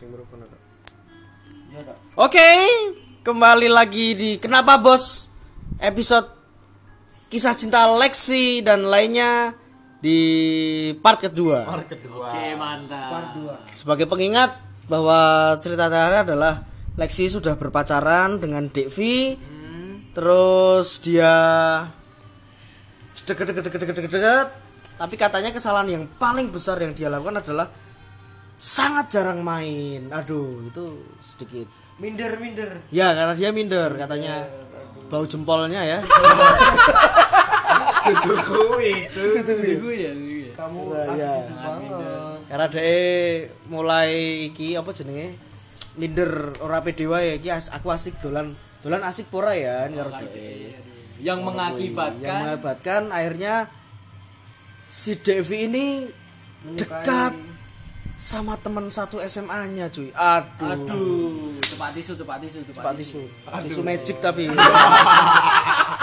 Iya. 0.00 1.92
Oke, 2.16 2.48
kembali 3.20 3.68
lagi 3.68 4.16
di 4.16 4.30
Kenapa 4.40 4.80
Bos 4.80 5.28
episode 5.76 6.24
kisah 7.28 7.52
cinta 7.52 7.84
Lexi 8.00 8.64
dan 8.64 8.88
lainnya 8.88 9.52
di 10.00 10.18
part 11.04 11.20
kedua. 11.20 11.68
Part 11.68 11.84
kedua. 11.92 12.32
Oke, 12.32 12.56
mantap. 12.56 13.12
Part 13.12 13.28
2. 13.68 13.76
Sebagai 13.76 14.08
pengingat 14.08 14.56
bahwa 14.88 15.52
cerita 15.60 15.92
terakhir 15.92 16.32
adalah 16.32 16.64
Lexi 16.96 17.28
sudah 17.28 17.60
berpacaran 17.60 18.40
dengan 18.40 18.72
Devi, 18.72 19.36
terus 20.16 20.96
dia 21.04 21.32
deket 23.28 23.52
deket 23.52 23.62
deket 23.68 23.80
deket 23.84 24.12
deket, 24.16 24.46
tapi 24.96 25.14
katanya 25.20 25.52
kesalahan 25.52 25.92
yang 25.92 26.04
paling 26.16 26.48
besar 26.48 26.80
yang 26.80 26.96
dia 26.96 27.12
lakukan 27.12 27.44
adalah 27.44 27.68
sangat 28.60 29.08
jarang 29.08 29.40
main. 29.40 30.12
Aduh, 30.12 30.68
itu 30.68 30.84
sedikit 31.18 31.64
Minder, 31.96 32.36
minder. 32.36 32.80
Ya 32.88 33.12
karena 33.12 33.32
dia 33.32 33.50
minder 33.50 33.92
katanya 33.94 34.44
bau 35.08 35.24
jempolnya 35.24 35.80
ya. 35.80 35.98
Itu. 38.00 38.32
Gue 38.32 38.88
ya, 39.96 40.08
ya. 40.08 40.12
Kamu 40.56 40.80
Nah, 40.88 41.04
banget. 41.08 42.36
karena 42.48 42.66
dia 42.68 42.92
mulai 43.66 44.10
iki 44.48 44.74
apa 44.74 44.90
jenenge 44.92 45.36
minder 45.94 46.52
ora 46.58 46.80
pede 46.80 47.04
wae 47.04 47.36
iki 47.36 47.48
as- 47.48 47.68
aku 47.68 47.88
asik 47.88 48.16
dolan 48.18 48.52
dolan 48.80 49.04
asik 49.04 49.28
pora 49.28 49.52
ya 49.52 49.84
karo 49.86 50.08
dhek. 50.10 50.32
Yang 50.32 50.80
Yang 51.20 51.38
mengakibatkan 51.44 52.32
mengakibatkan 52.40 53.02
akhirnya 53.10 53.54
si 54.88 55.16
Devi 55.16 55.68
ini 55.68 55.86
dekat 56.76 57.36
sama 58.20 58.52
teman 58.60 58.84
satu 58.92 59.16
SMA-nya 59.24 59.88
cuy. 59.88 60.12
Aduh. 60.12 60.76
Aduh, 60.76 61.56
cepat 61.64 61.96
tisu, 61.96 62.12
cepat 62.20 62.38
tisu, 62.44 62.60
Cepat 62.68 62.92
tisu. 63.00 63.24
Tisu 63.64 63.80
magic 63.80 64.20
tapi. 64.20 64.44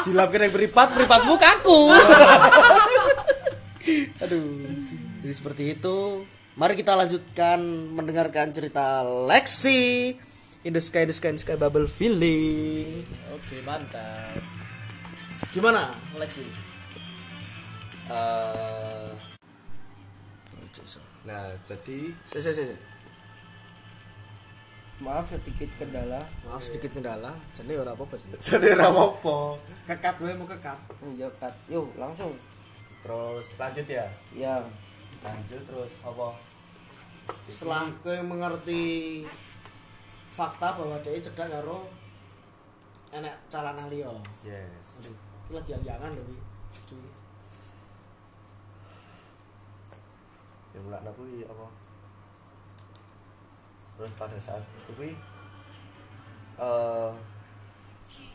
Dilapin 0.10 0.50
yang 0.50 0.54
beripat, 0.58 0.98
beripatmu 0.98 1.38
kaku. 1.38 1.94
Aduh. 4.26 4.66
Jadi 5.22 5.34
seperti 5.38 5.64
itu. 5.78 6.26
Mari 6.58 6.74
kita 6.74 6.98
lanjutkan 6.98 7.62
mendengarkan 7.94 8.50
cerita 8.50 9.06
Lexi 9.06 10.18
in 10.66 10.74
the 10.74 10.82
sky, 10.82 11.06
in 11.06 11.14
the 11.14 11.14
sky, 11.14 11.30
in 11.30 11.38
the 11.38 11.44
sky 11.46 11.54
bubble 11.54 11.86
feeling. 11.86 13.06
Oke, 13.30 13.62
mantap. 13.62 14.42
Gimana 15.54 15.94
Lexi? 16.18 16.42
Eh, 18.10 19.10
nah, 21.28 21.52
jadi 21.68 22.16
Si, 22.32 22.40
si, 22.40 22.52
si, 22.56 22.64
si. 22.72 22.76
Maaf 24.98 25.30
sedikit 25.30 25.70
kendala. 25.78 26.18
Maaf 26.48 26.64
sedikit 26.64 26.96
kendala. 26.98 27.30
Jadi 27.54 27.78
ora 27.78 27.94
apa-apa 27.94 28.16
sih. 28.18 28.34
jadi 28.48 28.74
rapopo. 28.74 29.62
Kekat 29.86 30.18
gue 30.18 30.34
mau 30.34 30.50
kekat. 30.50 30.80
Iya, 31.14 31.30
Kat. 31.38 31.54
Yuk, 31.70 31.94
langsung. 32.00 32.34
Terus 33.06 33.46
lanjut 33.62 33.86
ya. 33.86 34.08
Ya. 34.34 34.58
Lanjut 35.22 35.62
terus 35.70 35.94
apa? 36.02 36.48
setelah 37.48 37.92
kowe 38.04 38.20
mengerti 38.24 39.24
fakta 40.32 40.80
bahwa 40.80 40.96
dia 41.04 41.20
cedak 41.20 41.50
karo 41.52 41.88
enek 43.12 43.36
calana 43.52 43.88
liya. 43.92 44.12
Yes. 44.44 45.04
Aduh, 45.04 45.16
iki 45.16 45.52
lagi 45.56 45.70
yang-yangan 45.76 46.12
lho 46.16 46.24
iki. 46.28 46.40
Cuy. 50.78 50.94
Ya 50.94 51.02
mulai 51.02 51.14
kuwi 51.18 51.42
apa? 51.50 51.66
Terus 53.98 54.12
pada 54.14 54.38
saat 54.38 54.62
itu 54.62 54.94
kuwi 54.94 55.12
eh 56.58 57.12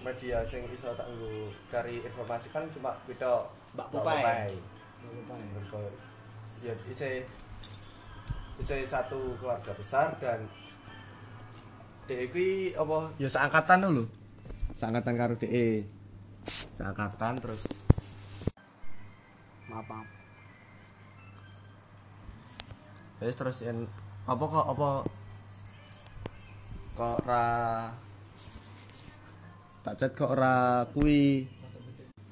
media 0.03 0.43
sing 0.43 0.67
iso 0.75 0.91
tak 0.99 1.07
nggo 1.07 1.51
cari 1.71 2.03
informasi 2.03 2.51
kan 2.51 2.67
cuma 2.75 2.99
kita 3.07 3.47
Mbak 3.79 3.87
Pupai. 3.95 4.55
Mergo 5.31 5.83
ya 6.63 6.75
isi 6.91 7.23
isi 8.59 8.87
satu 8.87 9.39
keluarga 9.39 9.75
besar 9.79 10.15
dan 10.19 10.47
DE 12.11 12.27
kuwi 12.31 12.75
apa 12.75 13.15
ya 13.23 13.31
seangkatan 13.31 13.87
lho. 13.87 14.05
Seangkatan 14.75 15.15
karo 15.15 15.39
DE. 15.39 15.87
Seangkatan 16.75 17.39
terus 17.39 17.63
Maaf, 19.71 19.87
maaf. 19.89 20.22
Terus 23.23 23.63
en 23.63 23.87
apa 24.23 24.45
kok 24.45 24.67
apa 24.69 24.91
kok 26.93 27.15
ora 27.23 27.47
tak 29.83 29.95
chat 29.97 30.11
kok 30.13 30.31
ora 30.31 30.83
kuwi 30.91 31.47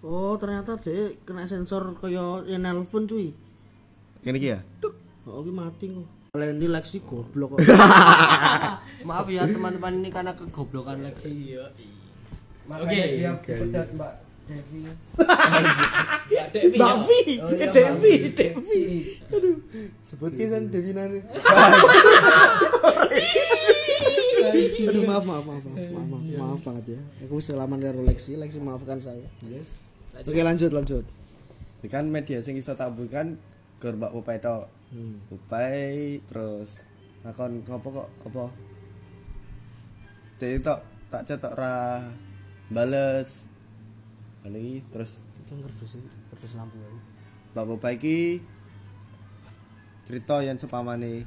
Oh, 0.00 0.32
ternyata 0.34 0.80
dia 0.80 1.12
kena 1.22 1.44
sensor 1.44 1.92
kaya 1.94 2.40
yang 2.48 2.64
nelpon 2.64 3.04
cuy. 3.04 3.36
ngene 4.20 4.36
iki 4.36 4.48
ya 4.48 4.60
Oh, 5.22 5.44
iki 5.44 5.52
mati 5.52 5.86
kok. 5.92 6.08
Leni 6.40 6.66
Lexi 6.66 7.04
goblok 7.04 7.54
kok. 7.54 7.58
Maaf 9.08 9.28
ya 9.28 9.44
teman-teman 9.44 10.00
ini 10.00 10.08
karena 10.08 10.32
kegoblokan 10.32 11.04
Lexi. 11.04 11.52
Iya. 11.52 11.68
Makanya 12.64 12.88
Oke. 12.88 13.12
dia 13.12 13.32
pedat 13.60 13.88
Mbak 13.92 14.12
Devi. 14.50 14.80
Devi. 16.50 16.78
Oh, 17.38 17.50
iya, 17.50 17.66
Devi, 17.70 18.12
Mbak 18.18 18.34
Devi. 18.34 18.82
Aduh, 19.30 19.56
sebut 20.02 20.32
kisan 20.34 20.68
Devi 20.68 20.90
nane. 20.90 21.22
Aduh, 24.80 25.02
maaf, 25.06 25.22
maaf, 25.22 25.44
maaf, 25.44 25.62
maaf, 25.62 25.88
maaf, 25.88 26.08
maaf, 26.10 26.22
maaf 26.34 26.60
banget 26.60 26.84
ya. 26.96 27.00
Aku 27.24 27.38
selaman 27.38 27.78
karo 27.78 28.02
Lexi, 28.02 28.34
Lexi 28.34 28.58
maafkan 28.58 28.98
saya. 28.98 29.22
yes 29.46 29.78
Oke, 30.16 30.42
lanjut, 30.42 30.74
lanjut. 30.74 31.04
Ini 31.80 31.88
kan 31.88 32.04
media 32.10 32.42
sing 32.42 32.58
iso 32.58 32.74
tak 32.74 32.92
bukan 32.92 33.38
ke 33.78 33.88
Mbak 33.88 34.12
Upai 34.12 34.36
tok 34.36 34.66
Hmm. 34.90 35.22
Upai 35.30 36.18
terus 36.26 36.82
nakon 37.22 37.62
ngopo 37.62 37.94
kok 37.94 38.08
apa 38.26 38.50
Dek 40.42 40.66
tok 40.66 40.82
tak 41.06 41.22
chat 41.30 41.38
tok 41.38 41.54
ora 41.54 42.10
bales 42.66 43.46
Ini 44.48 44.80
terus 44.88 45.20
Kan 45.50 45.58
kerdus 45.66 45.98
kerdus 46.30 46.54
lampu 46.54 46.78
ae. 46.78 46.94
Mbak 47.50 47.74
Upai 47.74 47.98
iki 47.98 48.38
cerita 50.06 50.46
yang 50.46 50.54
sepamane 50.62 51.26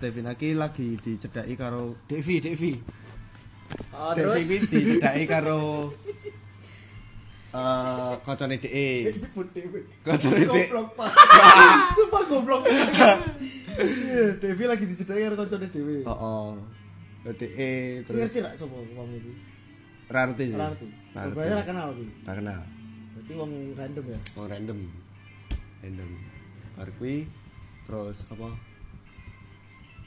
Devin 0.00 0.32
iki 0.32 0.56
lagi 0.56 0.96
dicedaki 0.96 1.52
karo 1.52 2.00
Devi, 2.08 2.40
Devi. 2.40 2.72
Oh, 3.92 4.16
terus 4.16 4.40
iki 4.48 4.56
dicedaki 4.72 5.28
karo 5.28 5.92
eh 7.52 8.12
kancane 8.24 8.56
DE. 8.56 9.12
Kancane 10.00 10.44
DE. 10.48 10.62
Sumpah 11.92 12.22
goblok. 12.24 12.64
Devi 14.40 14.64
lagi 14.64 14.84
dicedai 14.88 15.28
karo 15.28 15.44
kancane 15.44 15.68
Dewi. 15.68 16.08
Heeh. 16.08 16.48
DE 17.36 18.00
terus 18.08 18.16
Ngerti 18.16 18.38
gak 18.40 18.56
sapa 18.56 18.80
wong 18.80 19.12
iki? 19.12 19.51
Ora 20.12 20.28
ngerti. 20.28 20.44
sih. 20.52 20.56
Ora 20.56 20.66
ngerti. 20.68 20.86
Ora 20.92 21.20
ngerti. 21.24 21.36
Berarti 21.40 21.52
ora 21.56 21.64
kenal 21.64 21.88
iki. 21.96 22.04
Ora 22.28 22.34
kenal. 22.36 22.60
Berarti 23.16 23.32
wong 23.32 23.52
random 23.72 24.04
ya. 24.04 24.20
Oh 24.36 24.44
random. 24.44 24.78
Random. 25.80 26.10
Bar 26.76 26.90
kuwi 27.00 27.16
terus 27.88 28.18
apa? 28.28 28.48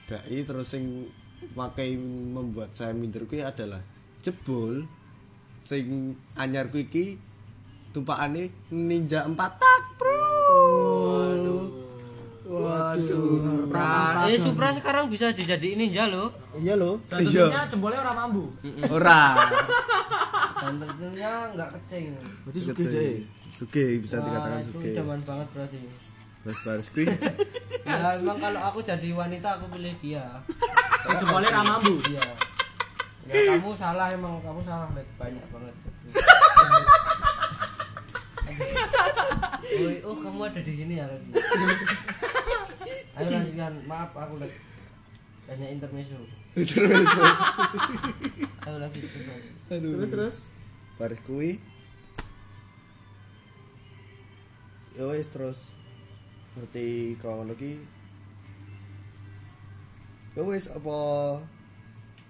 Dai 0.05 0.38
terus 0.45 0.67
sing 0.69 1.09
makai 1.57 1.97
membuat 1.97 2.77
saya 2.77 2.93
minder 2.93 3.25
kuwi 3.25 3.41
adalah 3.41 3.81
jebul 4.21 4.85
sing 5.66 6.13
anyar 6.37 6.69
kuwi 6.69 6.85
iki 6.85 7.05
tumpakane 7.89 8.53
ninja 8.69 9.25
4 9.25 9.33
tak, 9.39 9.81
Bro. 9.97 11.04
Waduh. 12.55 13.41
Supra, 13.43 13.91
eh 14.31 14.40
Supra 14.40 14.67
sekarang 14.72 15.11
bisa 15.11 15.35
dijadiin 15.35 15.84
ninja 15.84 16.07
loh. 16.07 16.31
Iya 16.55 16.79
loh. 16.79 17.03
dan 17.11 17.19
tentunya 17.28 17.61
jempolnya 17.67 17.99
orang 18.05 18.16
mambu. 18.16 18.46
Ora. 18.87 19.35
Dan 20.66 20.81
tentunya 20.81 21.31
nggak 21.53 21.69
kecing. 21.78 22.16
Berarti 22.47 22.59
sugih 22.63 22.85
deh. 22.90 23.16
Sugih 23.53 24.02
bisa 24.02 24.17
dikatakan 24.17 24.66
itu 24.66 24.72
sugih. 24.73 24.93
idaman 24.97 25.19
banget 25.22 25.47
berarti. 25.53 25.78
Terus 26.46 26.59
baris 26.61 26.87
kuwi 26.93 27.05
Ya 27.85 28.17
memang 28.22 28.37
kalau 28.41 28.61
aku 28.66 28.79
jadi 28.81 29.09
wanita 29.13 29.61
aku 29.61 29.66
pilih 29.78 29.93
dia. 30.01 30.25
Jempolnya 31.22 31.53
orang 31.53 31.67
mambu. 31.78 32.01
Iya. 32.09 32.25
Ya 33.29 33.58
kamu 33.58 33.73
salah 33.78 34.09
emang 34.09 34.41
kamu 34.41 34.61
salah 34.66 34.90
banyak 34.93 35.46
banget. 35.53 35.75
oh, 39.75 40.13
oh 40.13 40.16
kamu 40.17 40.40
ada 40.49 40.61
di 40.61 40.73
sini 40.73 40.93
ya 40.97 41.05
lagi. 41.05 41.29
Ayo 43.16 43.28
lanjutkan. 43.32 43.73
Maaf 43.88 44.12
aku 44.12 44.44
lagi 44.44 44.59
hanya 45.46 45.67
intermezzo. 45.72 46.20
Ayo 48.66 48.78
lagi 48.82 49.00
terus 49.00 49.26
lagi. 49.29 49.50
Terus 49.70 50.12
terus. 50.12 50.38
baris 50.96 51.20
ya 54.96 55.03
wis 55.12 55.28
terus. 55.32 55.59
Ngerti 56.56 57.20
kalau 57.20 57.56
ki. 57.56 57.84
Ya 60.35 60.41
wis 60.44 60.68
apa? 60.72 60.97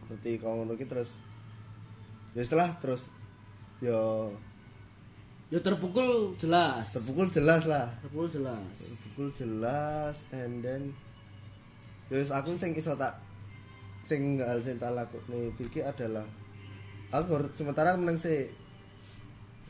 Ngerti 0.10 0.42
ngono 0.42 0.78
ki 0.78 0.86
terus. 0.86 1.18
Ya 2.38 2.46
setelah 2.46 2.78
terus. 2.78 3.10
Ya 3.82 3.98
Ya 5.56 5.64
terpukul 5.64 6.36
jelas. 6.36 6.92
terpukul 6.92 7.32
jelas 7.32 7.64
lah. 7.64 7.88
Terpukul 8.04 8.28
jelas. 8.28 8.76
terpukul 8.76 9.32
jelas 9.32 10.28
and 10.36 10.60
then 10.60 10.92
ya 12.12 12.20
wis 12.20 12.28
aku 12.28 12.52
sing 12.60 12.76
iso 12.76 12.92
tak 13.00 13.16
sing 14.04 14.36
hal 14.36 14.60
sing 14.60 14.76
tak 14.76 14.92
lakoni. 14.92 15.56
Iki 15.56 15.80
adalah 15.80 16.28
aku 17.08 17.40
harus 17.40 17.56
sementara 17.56 17.96
menang 17.96 18.20
sih. 18.20 18.52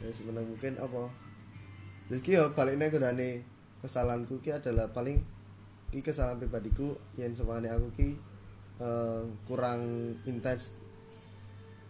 Ya 0.02 0.10
wis 0.10 0.26
menang 0.26 0.50
mungkin 0.50 0.74
apa? 0.82 1.06
Terus 2.10 2.22
ki 2.26 2.34
yo 2.34 2.50
baliknya 2.58 2.90
gunane 2.90 3.46
kesalahanku 3.86 4.42
ki 4.42 4.58
adalah 4.58 4.90
paling 4.90 5.22
ki 5.94 6.02
kesalahan 6.02 6.42
pribadiku 6.42 6.98
yang 7.14 7.38
semane 7.38 7.70
aku 7.70 7.94
ki 7.94 8.10
eh, 8.82 9.22
kurang 9.46 10.18
intens 10.26 10.74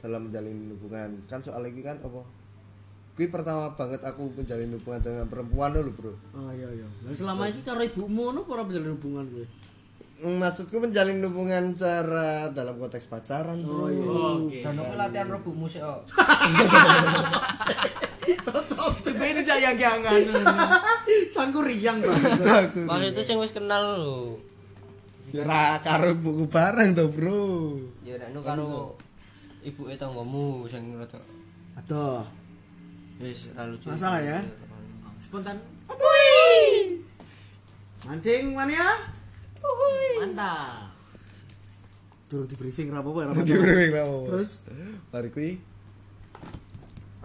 dalam 0.03 0.27
menjalin 0.27 0.75
hubungan. 0.75 1.15
Kan 1.31 1.39
soal 1.39 1.63
iki 1.71 1.79
kan 1.79 1.95
apa 2.03 2.43
Kui 3.15 3.31
pertama 3.31 3.71
banget 3.71 4.03
aku 4.03 4.27
menjalin 4.35 4.75
hubungan 4.75 4.99
dengan 4.99 5.25
perempuan 5.31 5.71
dulu 5.71 5.91
bro 5.95 6.13
Oh 6.35 6.51
iya 6.51 6.67
iya. 6.67 6.87
Lah 7.07 7.15
selama 7.15 7.47
ini 7.47 7.63
karo 7.63 7.79
ibumu 7.79 8.35
apa 8.35 8.49
ora 8.51 8.63
menjalin 8.67 8.91
hubungan 8.99 9.23
kowe? 9.31 9.45
Mm, 10.15 10.35
Maksudku 10.39 10.75
menjalin 10.83 11.23
hubungan 11.23 11.63
secara 11.75 12.51
dalam 12.51 12.75
konteks 12.75 13.07
pacaran 13.07 13.63
bro 13.63 13.87
Oh, 13.87 13.87
iya. 13.87 14.03
Oke. 14.35 14.59
Jangan 14.59 14.83
kowe 14.83 14.97
latihan 14.99 15.27
rebu 15.31 15.51
musik 15.55 15.79
kok. 15.79 16.03
Tipe 19.05 19.25
ini 19.25 19.41
jangan 19.45 19.75
jangan. 19.77 20.19
Sangku 21.35 21.61
riang, 21.61 22.01
Bang. 22.01 22.19
Maksudnya 22.89 23.23
sing 23.23 23.37
wis 23.39 23.53
kenal 23.53 23.95
lho. 23.95 24.35
Kira 25.25 25.79
karo 25.83 26.15
buku 26.15 26.47
bareng 26.47 26.95
tuh 26.95 27.11
bro 27.11 27.75
Ya 28.07 28.15
nu 28.31 28.39
karo 28.39 28.95
ibuke 29.65 29.97
tanggamu 29.97 30.63
sing 30.69 30.95
rada 30.95 31.19
Aduh. 31.75 32.23
Lucu. 33.19 33.87
Masalah 33.87 34.21
ya? 34.21 34.39
Spontan. 35.19 35.57
Mancing 38.05 38.53
mania? 38.53 39.01
Mantap. 40.21 40.93
Durung 42.29 42.45
di 42.49 42.55
briefing 42.57 42.93
ra 42.93 43.01
apa-apa, 43.01 43.29
ra 43.29 43.31
apa-apa. 43.33 43.45
Diurung 43.45 43.89
lah 43.93 44.03
apa. 44.05 44.17
Terus 44.29 44.51
Hari 45.13 45.29
kui 45.33 45.51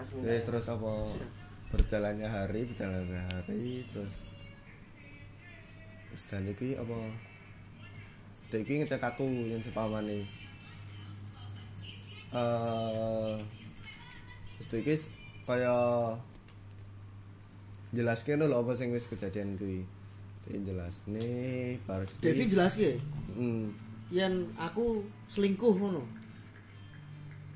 Pas 0.01 0.09
ya 0.25 0.41
terus 0.41 0.65
apa 0.73 0.93
berjalannya 1.69 2.25
hari 2.25 2.65
berjalannya 2.65 3.21
hari 3.29 3.85
terus 3.93 4.25
terus 6.09 6.23
dan 6.25 6.49
iki 6.49 6.73
apa 6.73 6.97
Dek 8.49 8.65
iki 8.65 8.81
ngecek 8.81 9.05
aku 9.05 9.29
yang 9.45 9.61
sepamane 9.61 10.25
eh 12.33 13.37
terus 14.57 14.81
iki 14.81 14.95
kaya 15.51 15.77
jelaskan 17.91 18.47
lho 18.47 18.55
apa 18.63 18.73
sing 18.79 18.95
wis 18.95 19.11
kejadian 19.11 19.59
kuwi 19.59 19.83
Dek 20.47 20.63
jelas 20.63 21.03
nih 21.11 21.83
baru 21.91 22.07
Devi 22.23 22.47
jelaske 22.47 23.03
hmm. 23.35 23.67
yen 24.15 24.47
aku 24.59 25.03
selingkuh 25.31 25.75
ngono. 25.75 26.03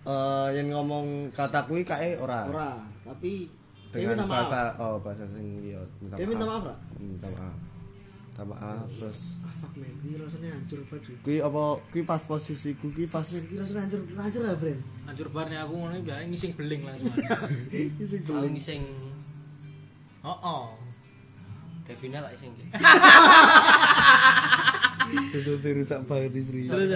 Eh, 0.04 0.48
yang 0.60 0.68
ngomong 0.74 1.32
kata 1.32 1.64
kuwi 1.64 1.80
kae 1.80 2.20
ora 2.20 2.44
Ora, 2.50 2.76
tapi 3.08 3.48
dengan 3.88 4.20
minta 4.20 4.26
maaf. 4.28 4.32
bahasa 4.36 4.60
oh 4.82 4.96
bahasa 5.00 5.24
sing 5.32 5.64
iya 5.64 5.80
minta 6.02 6.18
Dia 6.18 6.26
minta 6.28 6.44
maaf, 6.44 6.62
Ra? 6.66 6.76
minta 7.00 7.28
maaf 7.30 7.56
minta 8.28 8.42
maaf 8.44 8.86
terus 8.90 9.20
fuck 9.60 9.72
man, 9.76 9.90
ini 10.02 10.16
rasanya 10.18 10.50
hancur 10.54 10.80
baju. 10.86 11.10
kuwi 11.22 11.38
apa 11.38 11.62
kuwi 11.90 12.02
pas 12.02 12.22
posisiku 12.24 12.86
kuwi 12.90 13.06
pas 13.06 13.26
Ini 13.30 13.56
rasanya 13.58 13.82
hancur, 13.86 14.00
hancur 14.14 14.42
ya, 14.44 14.54
Bren? 14.58 14.78
Hancur 15.04 15.28
nih 15.30 15.58
aku 15.60 15.72
ngono 15.76 15.94
biar 16.00 16.24
ngising 16.26 16.52
beling 16.56 16.82
lah 16.82 16.94
cuma. 16.96 17.14
Aku 18.40 18.48
ngising 18.50 18.82
Oh 20.24 20.38
oh. 20.40 20.64
Devina 21.84 22.24
tak 22.24 22.32
ising. 22.32 22.48
itu 25.14 25.52
rusak 25.60 26.00
banget 26.08 26.32
istri 26.32 26.64
Terus 26.64 26.88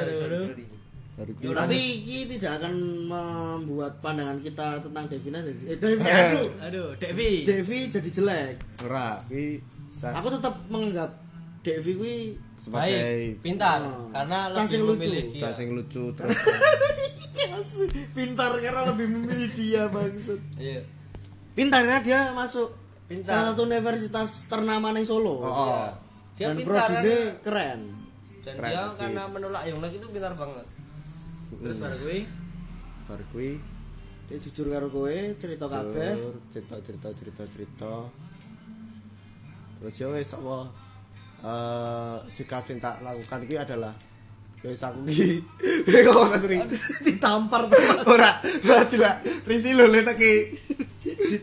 kuwi 1.36 1.52
Tapi 1.52 1.80
ini 2.08 2.34
tidak 2.40 2.62
akan 2.62 2.72
membuat 3.04 4.00
pandangan 4.00 4.38
kita 4.40 4.80
tentang 4.80 5.04
Devina 5.10 5.44
jadi 5.44 5.62
eh, 5.68 5.76
Devi, 5.76 6.06
aduh, 6.08 6.48
Aduh, 6.64 6.88
Devi. 6.96 7.44
Devi 7.44 7.78
jadi 7.92 8.08
jelek. 8.08 8.54
ora 8.86 9.18
Aku 10.14 10.28
tetap 10.32 10.54
menganggap 10.72 11.10
Devi 11.60 11.92
kuwi 11.98 12.16
sebagai 12.58 12.90
Baik, 12.92 13.32
pintar 13.40 13.80
Oh. 13.80 14.10
karena 14.10 14.38
Cacing 14.50 14.82
lebih 14.82 14.88
lucu. 14.88 15.00
memilih 15.06 15.24
dia. 15.28 15.42
cacing 15.44 15.70
lucu 15.72 16.04
terus 16.18 16.38
pintar 18.10 18.50
karena 18.56 18.82
lebih 18.86 19.06
memilih 19.08 19.50
dia 19.50 19.82
maksud. 19.86 20.40
Iya. 20.56 20.82
Pintar 21.52 21.82
karena 21.82 22.00
dia 22.00 22.20
masuk 22.30 22.70
Pintar. 23.04 23.30
salah 23.32 23.44
satu 23.48 23.62
universitas 23.64 24.30
ternama 24.46 24.90
di 24.90 25.02
Solo. 25.02 25.38
oh, 25.38 25.46
oh. 25.46 25.88
Dia 26.34 26.50
Dan 26.50 26.56
pintar 26.56 26.86
karena- 26.92 27.34
keren. 27.40 27.80
dan 28.40 28.54
Keren, 28.54 28.68
dia 28.68 28.82
oke. 28.84 28.96
karena 28.96 29.22
menolak 29.26 29.62
Yonglek 29.64 29.92
itu 29.94 30.06
pintar 30.08 30.32
banget. 30.34 30.66
Terus 31.50 31.78
baru 31.78 31.96
gue. 32.00 32.18
baru 33.04 33.24
kuwi 33.30 33.52
Dia 34.26 34.36
jujur 34.38 34.68
karo 34.68 34.86
kowe, 34.86 35.08
cerita 35.34 35.64
kabeh. 35.64 36.12
jujur, 36.12 36.34
cerita 36.50 36.76
cerita 36.78 37.08
cerita 37.12 37.42
cerita 37.48 37.92
terus 39.78 39.94
ya 39.94 40.10
wis 40.10 40.28
apa 40.28 40.68
eh 41.38 42.16
sikap 42.34 42.66
sing 42.66 42.82
tak 42.82 42.98
lakukan 43.00 43.46
iki 43.46 43.54
adalah 43.54 43.94
ya 44.58 44.74
wis 44.74 44.82
aku 44.82 45.06
iki 45.06 45.42
kok 46.02 46.18
gak 46.34 46.42
sering 46.42 46.60
Ditampar 47.06 47.70
teman. 47.70 47.96
ora 48.10 48.30
ora 48.42 48.82
tidak 48.90 49.22
risi 49.46 49.70
lho 49.70 49.86
le 49.86 50.02
teki 50.02 50.32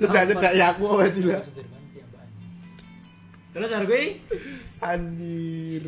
tidak 0.03 0.35
tidak 0.35 0.51
ya 0.51 0.75
aku 0.75 0.83
apa 0.99 1.07
tidak 1.11 1.43
Terus 3.55 3.71
baru 3.71 3.87
gue. 3.87 4.19
anjir. 4.83 5.85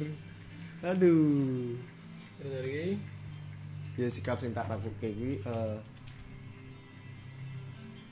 Aduh. 0.88 1.76
Terus 2.40 2.52
baru 2.56 2.68
gue. 2.72 2.88
ya 4.00 4.08
sikap 4.08 4.40
sing 4.40 4.56
tak 4.56 4.72
lakukan 4.72 4.96
kuwi 5.04 5.44
eh 5.44 5.76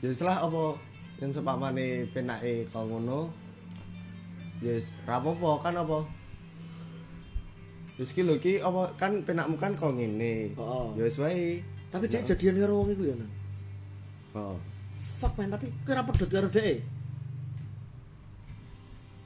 ya 0.04 0.12
setelah 0.12 0.44
apa 0.44 0.76
yang 1.24 1.32
sepamane 1.32 2.04
penake 2.12 2.68
kau 2.68 2.84
ngono 2.84 3.32
yes 4.64 4.96
rapopo 5.04 5.60
kan 5.60 5.76
apa 5.76 6.06
Wis 7.96 8.12
ki 8.12 8.28
lho 8.28 8.36
ki 8.44 8.60
apa 8.60 8.92
kan 9.00 9.24
penakmu 9.24 9.56
kan 9.56 9.72
kau 9.72 9.96
ngene. 9.96 10.52
Oh. 10.60 10.92
Ya 11.00 11.08
wis 11.08 11.16
wae. 11.16 11.64
Tapi 11.88 12.12
dia 12.12 12.20
jadian 12.20 12.60
karo 12.60 12.84
wong 12.84 12.92
iku 12.92 13.08
ya. 13.08 13.16
Nan? 13.16 13.32
Oh. 14.36 14.60
Fuck 15.00 15.40
man, 15.40 15.48
tapi 15.48 15.72
kira 15.88 16.04
pedot 16.04 16.28
karo 16.28 16.52
dhek. 16.52 16.84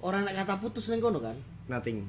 Orang 0.06 0.22
nek 0.22 0.38
kata 0.38 0.62
putus 0.62 0.86
ning 0.94 1.02
kono 1.02 1.18
kan. 1.18 1.34
Nothing. 1.66 2.06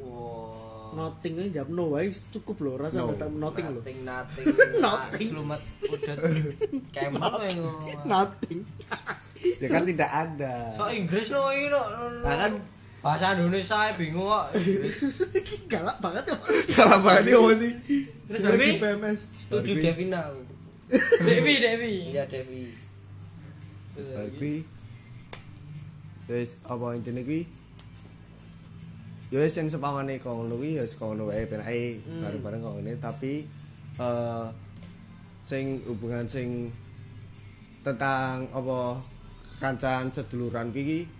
Wow. 0.00 0.96
Nothing 0.96 1.36
ae 1.36 1.52
jawab 1.52 1.68
no 1.68 1.84
wae 1.92 2.08
cukup 2.32 2.56
lho 2.64 2.72
rasa 2.80 3.04
No. 3.04 3.12
kata 3.12 3.28
nothing 3.28 3.66
lho. 3.68 3.80
Nothing, 3.84 3.98
nothing, 4.08 4.46
Nothing. 4.80 5.28
Slumet 5.36 5.62
udah 5.84 6.16
kemal 6.96 7.32
Nothing. 8.08 8.60
Ya 9.58 9.68
kan 9.70 9.82
tidak 9.82 10.10
ada. 10.10 10.70
So 10.70 10.86
Inggris 10.86 11.34
no 11.34 11.50
ini. 11.50 11.70
Nah, 12.22 12.36
kan 12.46 12.52
bahasa 13.02 13.34
Indonesia 13.34 13.74
saya 13.74 13.92
bingung 13.94 14.26
kok. 14.26 14.46
Galak 15.72 15.98
banget 15.98 16.24
ya. 16.30 16.36
kalau 16.78 16.98
banget 17.02 17.34
apa 17.34 17.52
sih? 17.58 17.72
Terus 18.30 18.40
gue. 18.42 18.70
PMS. 18.78 19.20
Setuju 19.46 19.72
Devina. 19.82 20.22
Devi, 21.26 21.54
Devi. 21.60 21.94
Iya 22.14 22.24
Devi. 22.30 22.70
Kuwi 24.38 24.62
wis 26.28 26.68
apa 26.68 26.92
intine 26.92 27.24
kuwi 27.24 27.48
ya 29.32 29.40
wis 29.40 29.56
yang 29.56 29.72
sepamane 29.72 30.20
kau 30.20 30.44
ngono 30.44 30.60
kuwi 30.60 30.76
ya 30.76 30.84
ngono 30.84 31.32
wae 31.32 31.48
penake 31.48 32.04
bareng-bareng 32.04 32.60
kau 32.60 32.76
ngene 32.76 33.00
tapi 33.00 33.48
eh 33.96 34.46
sing 35.40 35.80
hubungan 35.88 36.28
sing 36.28 36.68
tentang 37.80 38.44
apa 38.52 39.00
kancan 39.58 40.06
seduluran 40.14 40.70
ki 40.70 41.10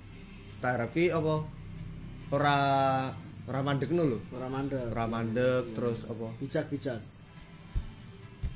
tak 0.62 0.78
harap 0.78 0.90
ki 0.94 1.10
apa? 1.10 1.42
Ora 2.30 2.58
ora 3.50 3.60
mandekno 3.62 4.02
lho. 4.06 4.18
Ora 4.34 4.46
mandek. 4.46 4.94
ora 4.94 5.06
mandek 5.10 5.64
terus 5.74 6.06
apa? 6.06 6.26
Bijak-bijak. 6.38 7.02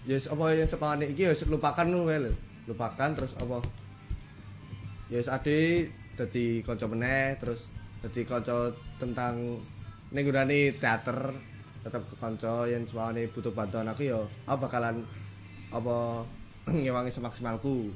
ya 0.02 0.18
wis 0.18 0.26
apa 0.26 0.50
yang 0.50 0.66
sepamane 0.66 1.06
iki 1.14 1.30
ya 1.30 1.34
lupakan 1.46 1.86
lho 1.90 2.06
wae 2.06 2.18
lho. 2.22 2.32
Lupakan 2.70 3.10
terus 3.14 3.34
apa? 3.38 3.58
Ya 5.10 5.18
wis 5.18 5.30
ade 5.30 5.90
dadi 6.14 6.62
kanca 6.62 6.86
meneh 6.86 7.38
terus 7.42 7.66
dadi 8.02 8.22
kanca 8.26 8.70
tentang 9.02 9.58
ning 10.12 10.22
nggone 10.28 10.76
teater 10.76 11.32
tetep 11.82 12.02
kanca 12.22 12.68
yang 12.70 12.86
sepamane 12.86 13.26
butuh 13.32 13.50
bantuan 13.50 13.90
aku 13.90 14.06
ya 14.06 14.20
aku 14.46 14.58
bakalan 14.62 15.02
apa 15.74 16.22
ngewangi 16.70 17.10
semaksimalku 17.10 17.90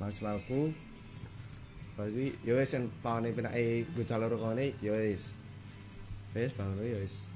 maksimalku 0.00 0.72
berarti 1.94 2.32
ya 2.42 2.56
wis 2.56 2.72
yang 2.72 2.88
pamane 3.04 3.36
penake 3.36 3.84
bocah 3.92 4.16
loro 4.16 4.40
kene 4.40 4.72
ya 4.80 4.96
wis. 4.96 5.36
Wis 6.32 6.50
baru 6.56 6.80
ya 6.80 6.98
wis. 6.98 7.28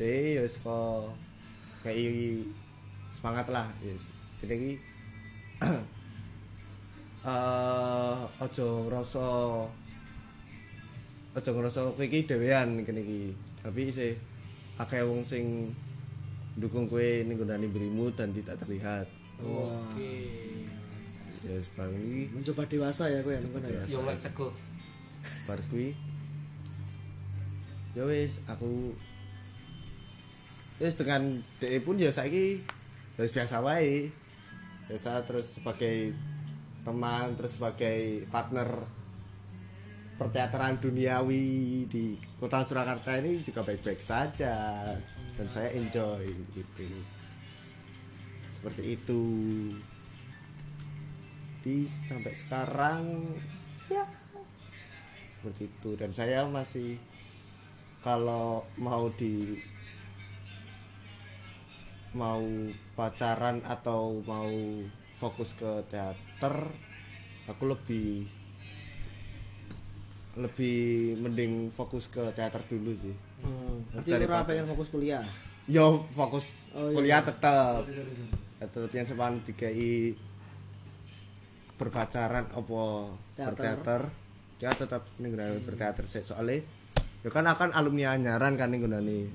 Deh 0.00 0.40
ya 0.40 0.42
wis 0.42 0.56
kok 0.64 1.12
kayak 1.86 2.42
semangat 3.14 3.46
lah 3.54 3.66
yes 3.78 4.10
jadi 4.42 4.54
iki 4.58 4.72
eh 7.26 8.18
aja 8.42 8.66
ngrasa 8.86 9.26
aja 11.34 11.50
ngrasa 11.50 11.80
kowe 11.96 12.04
iki 12.04 12.28
dhewean 12.28 12.82
tapi 13.62 13.80
isih 13.90 14.14
akeh 14.78 15.02
wong 15.02 15.22
sing 15.24 15.72
dukung 16.60 16.86
kowe 16.86 17.02
ning 17.02 17.34
nggonane 17.34 17.66
berimu 17.70 18.10
dan 18.12 18.30
tidak 18.30 18.60
terlihat 18.60 19.08
Oke. 19.42 20.14
ya 21.46 21.62
sekarang 21.62 21.94
ini 21.94 22.26
mencoba 22.34 22.66
dewasa 22.66 23.06
ya 23.06 23.22
kowe 23.22 23.30
ya 23.30 23.40
ngono 23.40 23.68
ya. 23.70 23.82
Yo 23.86 24.02
lek 24.02 24.18
teguh. 24.18 24.50
baris 25.46 25.66
kuwi 25.66 25.90
ya 27.98 28.06
wis 28.06 28.38
aku 28.46 28.94
wis 30.78 30.94
dengan 30.98 31.42
DE 31.62 31.78
pun 31.82 31.98
ya 31.98 32.10
saiki 32.10 32.60
wis 33.16 33.32
biasa 33.32 33.62
wae. 33.62 34.10
Biasa 34.86 35.22
terus 35.26 35.58
sebagai 35.58 36.14
teman 36.86 37.34
terus 37.34 37.58
sebagai 37.58 38.26
partner 38.30 38.68
perteateran 40.16 40.80
duniawi 40.80 41.84
di 41.90 42.16
kota 42.40 42.64
Surakarta 42.64 43.18
ini 43.20 43.42
juga 43.42 43.62
baik-baik 43.66 44.00
saja. 44.02 44.94
Dan 45.36 45.46
saya 45.52 45.68
enjoy 45.76 46.24
gitu 46.56 46.88
seperti 48.66 48.98
itu. 48.98 49.22
Di 51.62 51.86
sampai 51.86 52.34
sekarang 52.34 53.02
ya 53.86 54.02
seperti 55.38 55.70
itu. 55.70 55.94
Dan 55.94 56.10
saya 56.10 56.50
masih 56.50 56.98
kalau 58.02 58.66
mau 58.74 59.06
di 59.14 59.54
mau 62.10 62.42
pacaran 62.98 63.62
atau 63.62 64.18
mau 64.26 64.50
fokus 65.14 65.54
ke 65.54 65.86
teater 65.86 66.74
aku 67.46 67.70
lebih 67.70 68.26
lebih 70.34 70.78
mending 71.22 71.70
fokus 71.70 72.10
ke 72.10 72.34
teater 72.34 72.66
dulu 72.66 72.90
sih. 72.90 73.14
Hmm, 73.46 73.86
berarti 73.94 74.10
Daripada- 74.10 74.42
ora 74.42 74.48
pengen 74.50 74.66
fokus 74.66 74.90
kuliah. 74.90 75.22
yo 75.66 76.02
fokus 76.10 76.50
Oh, 76.74 76.90
iya. 76.90 76.94
kuliah 76.94 77.22
tetap 77.22 77.86
tetap 78.56 78.92
yang 78.92 79.04
sepan 79.04 79.40
dikai 79.44 80.16
berpacaran 81.76 82.48
apa 82.48 82.82
Teater. 83.36 83.52
berteater. 83.52 84.02
Ya 84.56 84.72
tetap 84.72 85.04
ning 85.20 85.36
nggone 85.36 85.60
berteater 85.68 86.08
sih 86.08 86.24
soalnya 86.24 86.64
ya 87.20 87.28
kan 87.28 87.44
akan 87.44 87.76
alumni 87.76 88.16
anyaran 88.16 88.56
kan 88.56 88.72
ning 88.72 88.80
nggone 88.80 89.28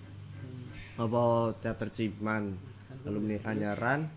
apa 0.97 1.23
teater 1.61 1.93
Ciman 1.93 2.57
alumni 3.05 3.37
anyaran. 3.45 4.09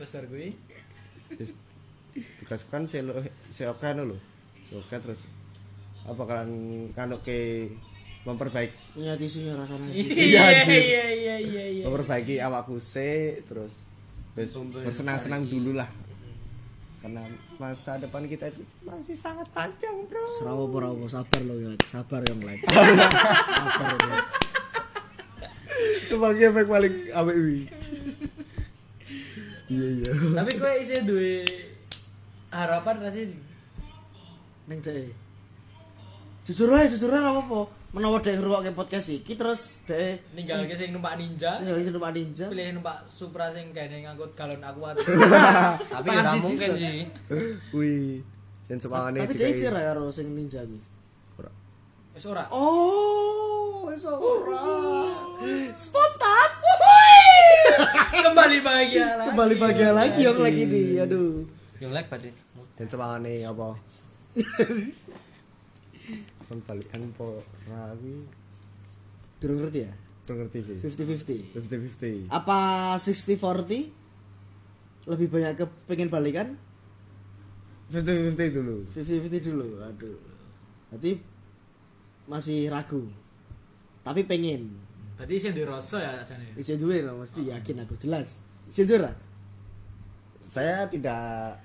Terus 0.00 0.10
bar 0.12 0.24
kuwi? 0.28 0.48
Terus 1.36 1.52
tugas 2.40 2.64
kan 2.72 2.88
si 2.88 3.04
si 3.52 3.62
oke 3.68 3.88
lho. 3.92 4.16
Si 4.64 4.72
oke 4.76 4.96
terus. 4.96 5.28
Apa 6.08 6.22
kan 6.24 6.48
kanuk 6.96 7.20
ke 7.26 7.68
memperbaiki 8.26 8.74
Punya 8.92 9.14
tisunya 9.14 9.54
rasanya. 9.54 9.86
Iya, 9.94 10.02
Ji. 10.02 10.74
iya 10.74 11.06
iya 11.14 11.36
iya 11.38 11.64
iya. 11.70 11.84
memperbaiki 11.86 12.42
awakku 12.42 12.76
sih 12.76 13.38
terus 13.46 13.86
bersenang-senang 14.34 15.46
dulu 15.46 15.78
lah 15.78 15.88
karena 16.98 17.22
masa 17.56 17.96
depan 17.96 18.26
kita 18.26 18.50
itu 18.50 18.66
masih 18.82 19.14
sangat 19.14 19.46
panjang 19.54 19.94
bro 20.10 20.26
Serawo 20.26 20.66
perawo 20.66 21.06
sabar 21.06 21.38
lo 21.46 21.54
ya, 21.54 21.70
sabar 21.86 22.18
yang 22.26 22.42
lain. 22.42 22.58
sabar 23.78 24.00
ya. 24.02 24.18
itu 26.02 26.14
bagi 26.18 26.42
efek 26.42 26.66
paling 26.66 26.94
awet 27.14 27.36
wi 27.38 27.58
iya 29.66 29.86
iya 30.02 30.10
Tapi 30.34 30.50
kowe 30.58 30.74
isih 30.74 31.06
duwe 31.06 31.46
harapan 32.50 32.94
ra 32.98 33.10
sih? 33.10 33.30
Neng 34.66 34.82
deh. 34.82 35.14
Jujur 36.46 36.70
aja, 36.70 36.86
jujur 36.86 37.10
aja 37.10 37.26
apa-apa. 37.26 37.66
Menawa 37.90 38.22
dhek 38.22 38.38
ngrungokke 38.38 38.70
podcast 38.70 39.10
iki 39.10 39.34
terus 39.34 39.82
dhek 39.82 40.22
Ninggalke 40.30 40.78
sing 40.78 40.94
numpak 40.94 41.18
ninja. 41.18 41.58
ya 41.58 41.74
iso 41.74 41.90
numpak 41.90 42.14
ninja. 42.14 42.46
Pilih 42.46 42.78
numpak 42.78 43.02
Supra 43.10 43.50
sing 43.50 43.74
gane 43.74 44.06
ngangkut 44.06 44.30
galon 44.38 44.62
aqua. 44.62 44.94
Tapi 45.94 46.06
ora 46.06 46.38
mungkin 46.38 46.70
sih. 46.78 47.02
wih 47.74 48.22
yang 48.70 48.78
sepangane 48.78 49.26
Tapi 49.26 49.34
dhek 49.34 49.58
cer 49.58 49.74
ya 49.74 49.90
karo 49.90 50.06
sing 50.14 50.38
ninja 50.38 50.62
iki. 50.62 50.78
Wis 52.14 52.24
ora. 52.30 52.46
Oh, 52.54 53.90
wis 53.90 54.06
ora. 54.06 54.62
Spontan. 55.74 56.50
Kembali 58.24 58.56
bahagia 58.62 59.18
lagi. 59.18 59.28
Kembali 59.34 59.54
bahagia 59.58 59.90
lagi 59.90 60.20
yang 60.22 60.38
lagi 60.38 60.62
nih. 60.62 60.86
Aduh. 61.10 61.42
Lek 61.82 62.06
berarti. 62.06 62.30
yang 62.76 62.88
sepangane 62.92 63.40
apa 63.42 63.72
kan 66.46 66.62
balikan 66.62 67.02
po 67.18 67.42
rawi 67.66 68.22
Durung 69.36 69.60
ngerti 69.60 69.84
ya? 69.84 69.92
Belum 70.26 70.46
ngerti 70.46 70.58
sih 70.64 70.76
50-50. 70.80 72.30
50-50 72.30 72.32
Apa 72.32 72.58
60-40? 72.98 75.06
Lebih 75.06 75.28
banyak 75.30 75.52
ke 75.60 75.66
pengen 75.86 76.10
balikan? 76.10 76.56
50-50 77.92 78.56
dulu 78.56 78.76
50-50 78.94 79.46
dulu. 79.46 79.66
Aduh. 79.78 80.18
Berarti 80.90 81.12
masih 82.26 82.66
ragu. 82.70 83.06
Tapi 84.02 84.26
pengen. 84.26 84.74
Berarti 85.14 85.34
isih 85.38 85.54
duwe 85.54 85.66
rasa 85.70 86.02
ya 86.02 86.12
jane. 86.26 86.50
Isi 86.58 86.74
duwe 86.74 87.06
no, 87.06 87.22
mesti 87.22 87.46
yakin 87.46 87.86
aku 87.86 87.94
jelas. 87.98 88.42
Isi 88.66 88.82
duwe 88.82 89.06
saya 90.46 90.86
tidak 90.86 91.58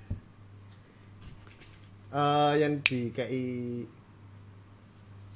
eh 2.12 2.52
yang 2.60 2.82
di 2.84 3.08
KI 3.14 3.46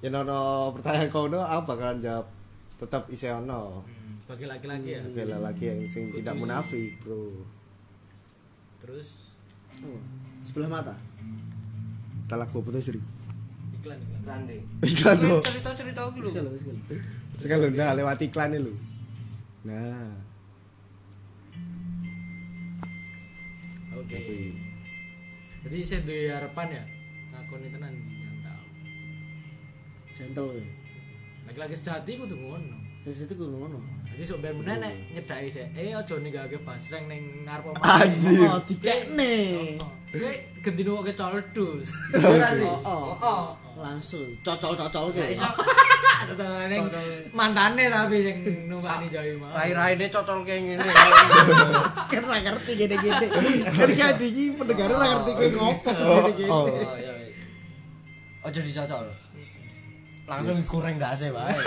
yang 0.07 0.23
ono 0.23 0.39
pertanyaan 0.71 1.11
kau 1.11 1.27
no 1.27 1.41
apa 1.41 1.67
bakalan 1.67 1.99
jawab 1.99 2.27
tetap 2.77 3.11
isi 3.11 3.27
ono 3.27 3.83
Hmm, 3.83 4.15
sebagai 4.23 4.47
laki-laki 4.49 4.91
ya. 4.93 5.03
Lah 5.27 5.41
lagi 5.45 5.65
yang 5.65 5.81
sing 5.87 6.11
tidak 6.11 6.35
munafik 6.35 6.95
bro 7.01 7.43
Terus 8.79 9.19
Oh, 9.77 10.01
sebelah 10.41 10.71
mata. 10.73 10.95
tak 12.25 12.39
laku 12.39 12.59
apa 12.59 12.71
tuh 12.71 12.81
sih 12.81 12.95
iklan 13.77 13.99
iklan. 13.99 13.99
Rande. 14.25 14.57
iklan 14.81 15.17
tuh 15.23 15.39
aku. 16.03 16.19
Wis 16.21 16.33
kalau, 16.33 16.51
wis 16.51 16.63
kalau. 16.65 16.81
sekarang 17.37 17.71
udah 17.71 17.91
lewat 17.95 18.19
iklan 18.21 18.51
lu 18.57 18.75
nah 19.63 20.11
Oke. 23.97 24.23
tapi 24.23 24.39
Jadi 25.67 25.99
duwe 26.05 26.31
harapan 26.31 26.69
ya. 26.71 26.83
Ngakoni 27.35 27.69
tenan. 27.75 27.95
Gentle 30.17 30.49
we. 30.57 30.65
Laki-laki 31.47 31.77
sejati 31.77 32.17
kudu 32.17 32.35
ngono. 32.41 32.77
Wis 33.05 33.21
itu 33.29 33.35
kudu 33.37 33.53
ngono. 33.53 33.79
Jadi 34.09 34.23
sok 34.25 34.41
ben 34.41 34.57
meneh 34.57 34.77
nek 34.81 34.95
nyedaki 35.13 35.49
dhek, 35.53 35.69
eh 35.77 35.93
aja 35.93 36.15
ninggalke 36.17 36.57
basreng 36.65 37.05
ning 37.05 37.45
ngarep 37.45 37.69
omah. 37.69 37.85
Anjir. 38.01 38.49
Oh, 38.49 38.61
dikekne. 38.65 39.35
Kowe 40.09 40.33
ganti 40.65 40.83
nuwoke 40.89 41.13
coldus. 41.13 41.93
Ora 42.17 42.49
sih. 42.57 42.65
Oh, 42.65 42.81
oh. 42.89 43.13
Oh. 43.21 43.45
Langsung 43.77 44.25
cocol-cocol 44.41 45.13
Gak 45.13 45.21
ke. 45.21 45.37
iso. 45.37 45.45
Ning 46.73 46.89
mantane 47.37 47.93
tapi 47.93 48.25
sing 48.25 48.39
numpani 48.73 49.05
Jawi 49.13 49.37
mah. 49.37 49.53
Rai-raine 49.53 50.09
cocol 50.09 50.41
kayak 50.49 50.65
ngene. 50.65 50.89
Kan 52.11 52.25
ora 52.25 52.41
ngerti 52.41 52.73
gede-gede. 52.73 53.27
Kan 53.69 54.17
iki 54.25 54.45
pendengar 54.57 54.89
ora 54.97 55.07
ngerti 55.13 55.31
kowe 55.37 55.49
ngopo 55.61 55.91
gede-gede. 55.93 56.49
oh 56.49 56.65
Oh 56.65 56.97
ya 56.97 57.13
wis. 57.21 57.45
Ojo 58.49 58.61
dicocol. 58.65 59.07
Langsung 60.27 60.59
goreng 60.67 60.99
dase 60.99 61.31
wae. 61.31 61.55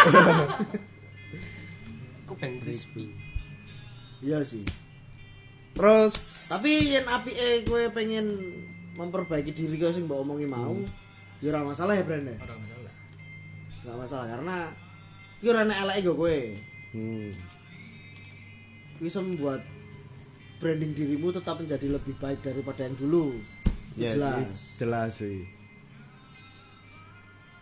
Ku 2.28 2.36
ben 2.36 2.60
crispy. 2.60 3.16
Iya 4.20 4.44
sih. 4.44 4.68
terus 5.80 6.52
Tapi 6.52 6.92
yen 6.92 7.08
apike 7.08 7.64
kowe 7.64 7.80
pengen 7.96 8.28
memperbaiki 9.00 9.56
diri 9.56 9.80
kowe 9.80 9.96
sing 9.96 10.12
mbok 10.12 10.28
omongi 10.28 10.44
mau, 10.44 10.76
ya 11.40 11.56
ora 11.56 11.64
masalah 11.64 11.96
ya 11.96 12.04
Brand. 12.04 12.36
Ora 12.36 12.56
masalah. 12.60 12.92
Enggak 13.80 13.96
masalah 13.96 14.26
karena 14.28 14.56
iki 15.40 15.48
ora 15.48 15.64
eleke 15.64 16.04
go 16.04 16.20
kowe. 16.20 16.40
hmm. 16.92 17.32
Bisa 19.00 19.24
membuat 19.24 19.64
branding 20.60 20.92
dirimu 20.92 21.32
tetap 21.32 21.64
menjadi 21.64 21.96
lebih 21.96 22.20
baik 22.20 22.44
daripada 22.44 22.84
yang 22.84 23.00
dulu. 23.00 23.40
ya 23.98 24.16
Jelas. 24.16 24.36
sih 24.36 24.46
jelas 24.80 25.10
sih 25.18 25.38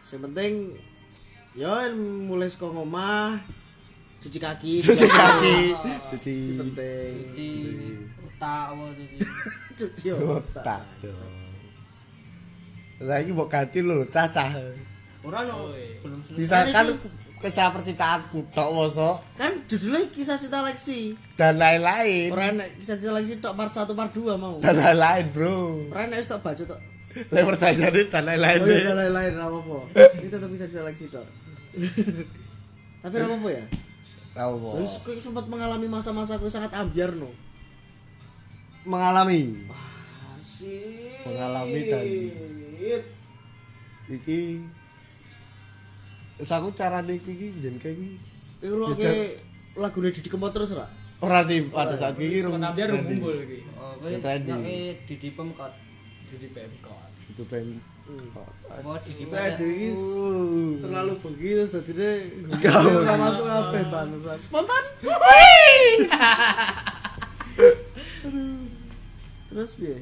Yang 0.07 0.21
penting 0.31 0.53
ya 1.57 1.89
mulai 1.97 2.47
saka 2.47 2.69
ngomah 2.69 3.41
cuci 4.23 4.39
kaki, 4.39 4.73
cuci 4.79 5.07
kaki 5.07 5.57
cuci 6.09 6.35
penting. 6.59 7.11
Cuci 7.29 7.49
otak 8.23 8.65
cuci. 8.73 9.17
Cuci 9.77 10.07
otak 10.09 10.81
dong 11.05 11.37
lagi 12.97 13.29
mau 13.29 13.45
ganti 13.45 13.77
lo 13.85 14.01
cacah 14.09 14.49
Ora 15.21 15.43
no. 15.43 15.69
Oh, 15.69 15.75
iya. 15.75 15.99
Belum 16.01 16.23
selesai. 16.23 16.39
Bisa 16.39 16.57
kan 16.71 16.85
kisah 17.37 17.67
percintaanku 17.75 18.47
tok 18.55 18.69
mosok 18.71 19.17
Kan 19.35 19.59
judulnya 19.67 20.07
kisah 20.09 20.39
cinta 20.39 20.63
Lexi. 20.63 21.13
dan 21.35 21.59
lain-lain. 21.59 22.31
Ora 22.31 22.53
enek 22.55 22.79
kisah 22.79 22.95
cinta 22.95 23.13
Lexi 23.19 23.37
tok 23.43 23.53
part 23.53 23.69
1 23.75 23.91
part 23.91 24.11
2 24.15 24.39
mau. 24.39 24.55
Dan 24.63 24.79
lain-lain, 24.79 25.25
Bro. 25.35 25.91
Ora 25.91 26.07
enek 26.07 26.23
wis 26.23 26.29
tok 26.31 26.41
baca 26.41 26.63
tok. 26.63 26.79
Lah 27.27 27.41
pertanyaan 27.45 27.93
dan 28.05 28.23
lain-lain. 28.23 28.59
Oh 28.59 28.67
iya 28.67 28.81
dan 28.83 28.97
lain-lain 28.97 29.31
ora 29.33 29.45
apa-apa. 29.47 29.77
Ini 30.17 30.27
tetap 30.27 30.49
bisa 30.49 30.65
Lexi 30.67 31.05
tok. 31.07 31.25
Tapi 33.01 33.13
ora 33.13 33.25
apa-apa 33.27 33.49
ya. 33.49 33.63
Tahu 34.33 34.53
po. 34.55 34.69
Terus 34.75 34.93
sempat 35.19 35.45
mengalami 35.45 35.87
masa-masa 35.87 36.35
kowe 36.35 36.45
sangat 36.47 36.69
ambiar 36.71 37.09
no. 37.11 37.33
Mengalami 38.83 39.65
Asik. 40.37 41.25
Mengalami 41.25 41.79
dan- 41.83 42.35
iki 44.07 44.63
aku 46.39 46.69
carane 46.71 47.13
iki 47.13 47.31
iki 47.31 47.47
biyen 47.51 47.75
kayak 47.77 47.97
iki. 47.97 48.09
Kowe 48.57 48.67
ngrungokke 48.67 49.11
lagu 49.75 49.97
Didi 49.99 50.29
Kempot 50.29 50.53
terus 50.53 50.71
ora? 50.71 50.85
Ora 51.17 51.41
sih 51.41 51.65
pada 51.67 51.97
saat 51.97 52.13
iki 52.15 52.39
Sempat 52.39 52.55
rum- 52.55 52.69
ambiar 52.69 52.87
trending. 52.87 53.19
rumbul 53.19 53.35
iki. 53.41 53.59
Oh, 53.73 53.97
kowe 53.97 54.07
Yang 54.07 54.21
trending. 54.21 54.61
nyoke 54.61 54.77
Didi 56.27 56.47
Pemkot. 56.49 57.09
Jadi 57.25 57.27
Pemkot. 57.27 57.27
Itu 57.27 57.43
pem. 57.43 57.79
Apa 58.69 59.03
Didi 59.03 59.23
Kowe 59.25 59.35
ada 59.35 59.55
Pemkot? 59.57 60.79
terlalu 60.79 61.13
begitu 61.21 61.63
Gaul. 62.61 63.01
ora 63.01 63.15
masuk 63.17 63.45
kabeh 63.45 63.83
bangsat. 63.87 64.39
Spontan. 64.41 64.83
Terus 69.47 69.71
piye? 69.73 69.97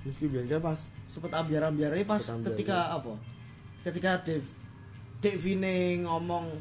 Terus 0.00 0.16
biyen 0.22 0.46
kayak 0.46 0.62
pas 0.62 0.78
Sempet 1.08 1.32
ambiar-ambiarnya 1.32 2.04
pas 2.04 2.20
ambiar, 2.22 2.52
ketika 2.52 2.92
apa? 2.94 3.12
Ketika 3.82 4.10
Dev 4.22 4.44
Dev 5.18 5.36
Vine 5.36 5.74
ngomong 6.04 6.52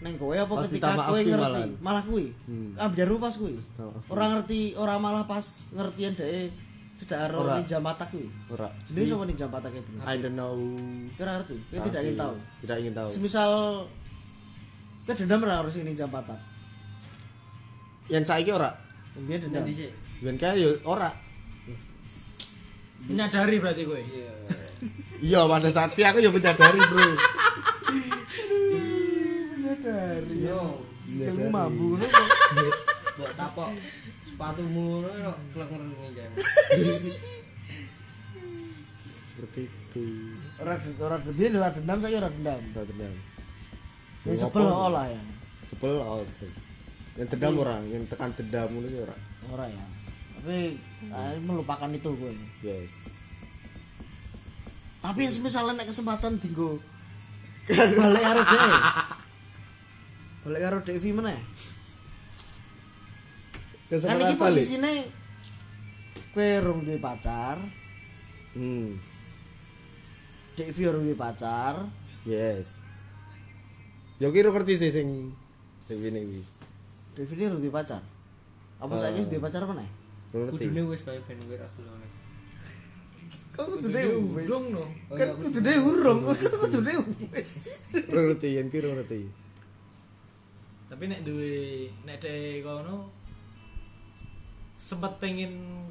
neng 0.00 0.14
kowe 0.16 0.32
apa 0.32 0.50
Pas 0.50 0.66
ketika 0.66 0.98
kowe 0.98 1.16
ngerti 1.16 1.38
malahan. 1.38 1.70
malah 1.78 2.02
kuwi 2.02 2.26
Hmm. 2.44 2.72
ambiarmu 2.74 3.16
pas 3.16 3.30
kuwi 3.32 3.56
Oh. 3.78 3.94
ora 4.08 4.24
ngerti 4.32 4.74
ora 4.74 4.96
malah 4.96 5.22
pas 5.22 5.44
ngertian 5.70 6.12
dhek 6.12 6.50
cedak 7.00 7.18
karo 7.24 7.36
Ora. 7.40 7.56
ninja 7.56 7.78
mata 7.80 8.04
kuwi 8.04 8.28
ora. 8.52 8.68
jenenge 8.84 9.08
sapa 9.08 9.24
ninja 9.24 9.46
mata 9.48 9.68
kuwi 9.72 9.80
bener 9.80 10.04
I 10.04 10.16
don't 10.20 10.36
know. 10.36 10.52
Kowe 11.16 11.22
ora 11.24 11.32
ngerti 11.40 11.56
kowe 11.72 11.78
tidak 11.88 12.00
ingin 12.04 12.16
tahu 12.16 12.34
Tidak 12.60 12.76
ingin 12.76 12.94
tahu. 12.94 13.08
semisal 13.10 13.52
kowe 15.08 15.14
dendam 15.16 15.40
ora 15.42 15.54
harus 15.64 15.74
ninja 15.76 16.06
mata 16.06 16.36
Yang 18.10 18.24
saiki 18.26 18.50
ora. 18.50 18.70
Biyen 19.16 19.40
dendam 19.40 19.62
Nanti 19.64 19.72
sih. 19.72 19.90
Biyen 20.20 20.36
kayak 20.36 20.56
yo 20.58 20.68
ora. 20.84 21.08
Menyadari 23.00 23.56
berarti 23.56 23.82
gue. 23.86 24.00
Iya. 24.02 24.32
Iya 25.20 25.40
pada 25.46 25.68
saat 25.70 25.92
aku 25.94 26.18
yo 26.20 26.28
menyadari, 26.30 26.76
Bro. 26.76 27.00
Yo, 30.40 30.60
Kamu 31.10 31.46
mampu 31.50 31.96
ngono 31.96 32.06
mbok 33.16 33.30
tapok 33.34 33.68
sepatumu 34.40 35.04
ngono 35.04 35.20
kok 35.20 35.38
klenger 35.52 35.80
ini. 35.84 37.12
Seperti 39.28 39.60
itu. 39.68 40.04
ora 40.56 40.80
ora 40.80 41.16
biyen 41.28 41.60
ora 41.60 41.68
dendam 41.68 42.00
saya 42.00 42.24
ora 42.24 42.32
dendam 42.32 42.60
Ora 42.72 42.84
dendam. 42.88 43.12
ya 44.24 44.32
sebel 44.32 44.64
olah 44.64 45.06
ya 45.12 45.20
Sebel 45.68 45.92
sebel. 46.00 46.50
Yang 47.20 47.28
dendam 47.36 47.52
orang, 47.60 47.82
yang 47.92 48.02
tekan 48.08 48.32
dendam 48.32 48.68
ngono 48.72 48.88
ya 48.88 49.00
ora. 49.04 49.16
ora 49.52 49.66
ya 49.68 49.84
tapi 50.40 50.80
saya 51.04 51.36
melupakan 51.44 51.92
itu 51.92 52.08
gue 52.16 52.32
Yes. 52.64 52.92
tapi 55.04 55.28
yang 55.28 55.34
semisal 55.36 55.68
nek 55.68 55.84
kesempatan 55.84 56.40
dinggo 56.40 56.80
balik 57.68 58.24
karo 58.24 58.40
dhek 58.40 58.72
balik 60.48 60.60
karo 60.64 60.76
dhek 60.80 60.96
Vi 60.96 61.12
meneh 61.12 61.36
kan 63.90 64.16
iki 64.16 64.36
posisine 64.36 64.92
kowe 66.30 66.48
rung 66.62 66.80
duwe 66.86 66.98
pacar 66.98 67.58
Hmm. 68.50 68.98
dhek 70.54 70.70
Vi 70.70 70.82
rung 70.86 71.06
duwe 71.06 71.14
pacar 71.14 71.86
Yes. 72.22 72.76
Yo 74.20 74.28
kira 74.28 74.50
ngerti 74.50 74.74
sih 74.76 74.90
sing 74.90 75.08
sing 75.86 75.98
ini 75.98 76.20
iki. 76.20 76.40
dhek 77.14 77.26
Vi 77.26 77.46
rung 77.46 77.58
duwe 77.58 77.70
pacar 77.70 78.02
apa 78.78 78.92
Eh. 78.94 79.00
saiki 79.00 79.20
wis 79.20 79.28
duwe 79.28 79.42
pacar 79.42 79.66
meneh 79.66 79.90
Ngerti. 80.30 80.70
Kudune 80.70 80.82
wis 80.86 81.02
bae 81.02 81.18
ben 81.26 81.38
kowe 81.42 81.56
ra 81.58 81.66
gelem. 81.74 81.98
kok 83.50 83.66
Kudune 83.66 84.00
urung 84.06 84.66
no. 84.70 84.84
kan 85.10 85.28
kudune 85.34 85.72
urung 85.82 86.20
kudune 86.62 86.92
wis 87.34 87.50
Ngerti, 87.90 88.48
yang 88.54 88.70
kira 88.70 88.94
ngerti. 88.94 89.26
Tapi 90.86 91.04
nek 91.06 91.20
duwe 91.22 91.54
nek 92.06 92.18
dek 92.18 92.62
kono 92.62 93.10
sempet 94.80 95.12
pengen 95.20 95.84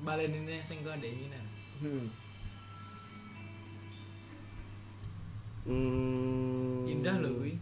balen 0.00 0.30
ini 0.30 0.62
sing 0.62 0.80
kok 0.80 0.94
ndek 0.96 1.10
ini 1.10 1.26
nah. 1.28 1.44
hmm. 1.82 2.06
Hmm. 5.60 6.88
Indah 6.88 7.20
loh 7.20 7.36
kuwi. 7.36 7.52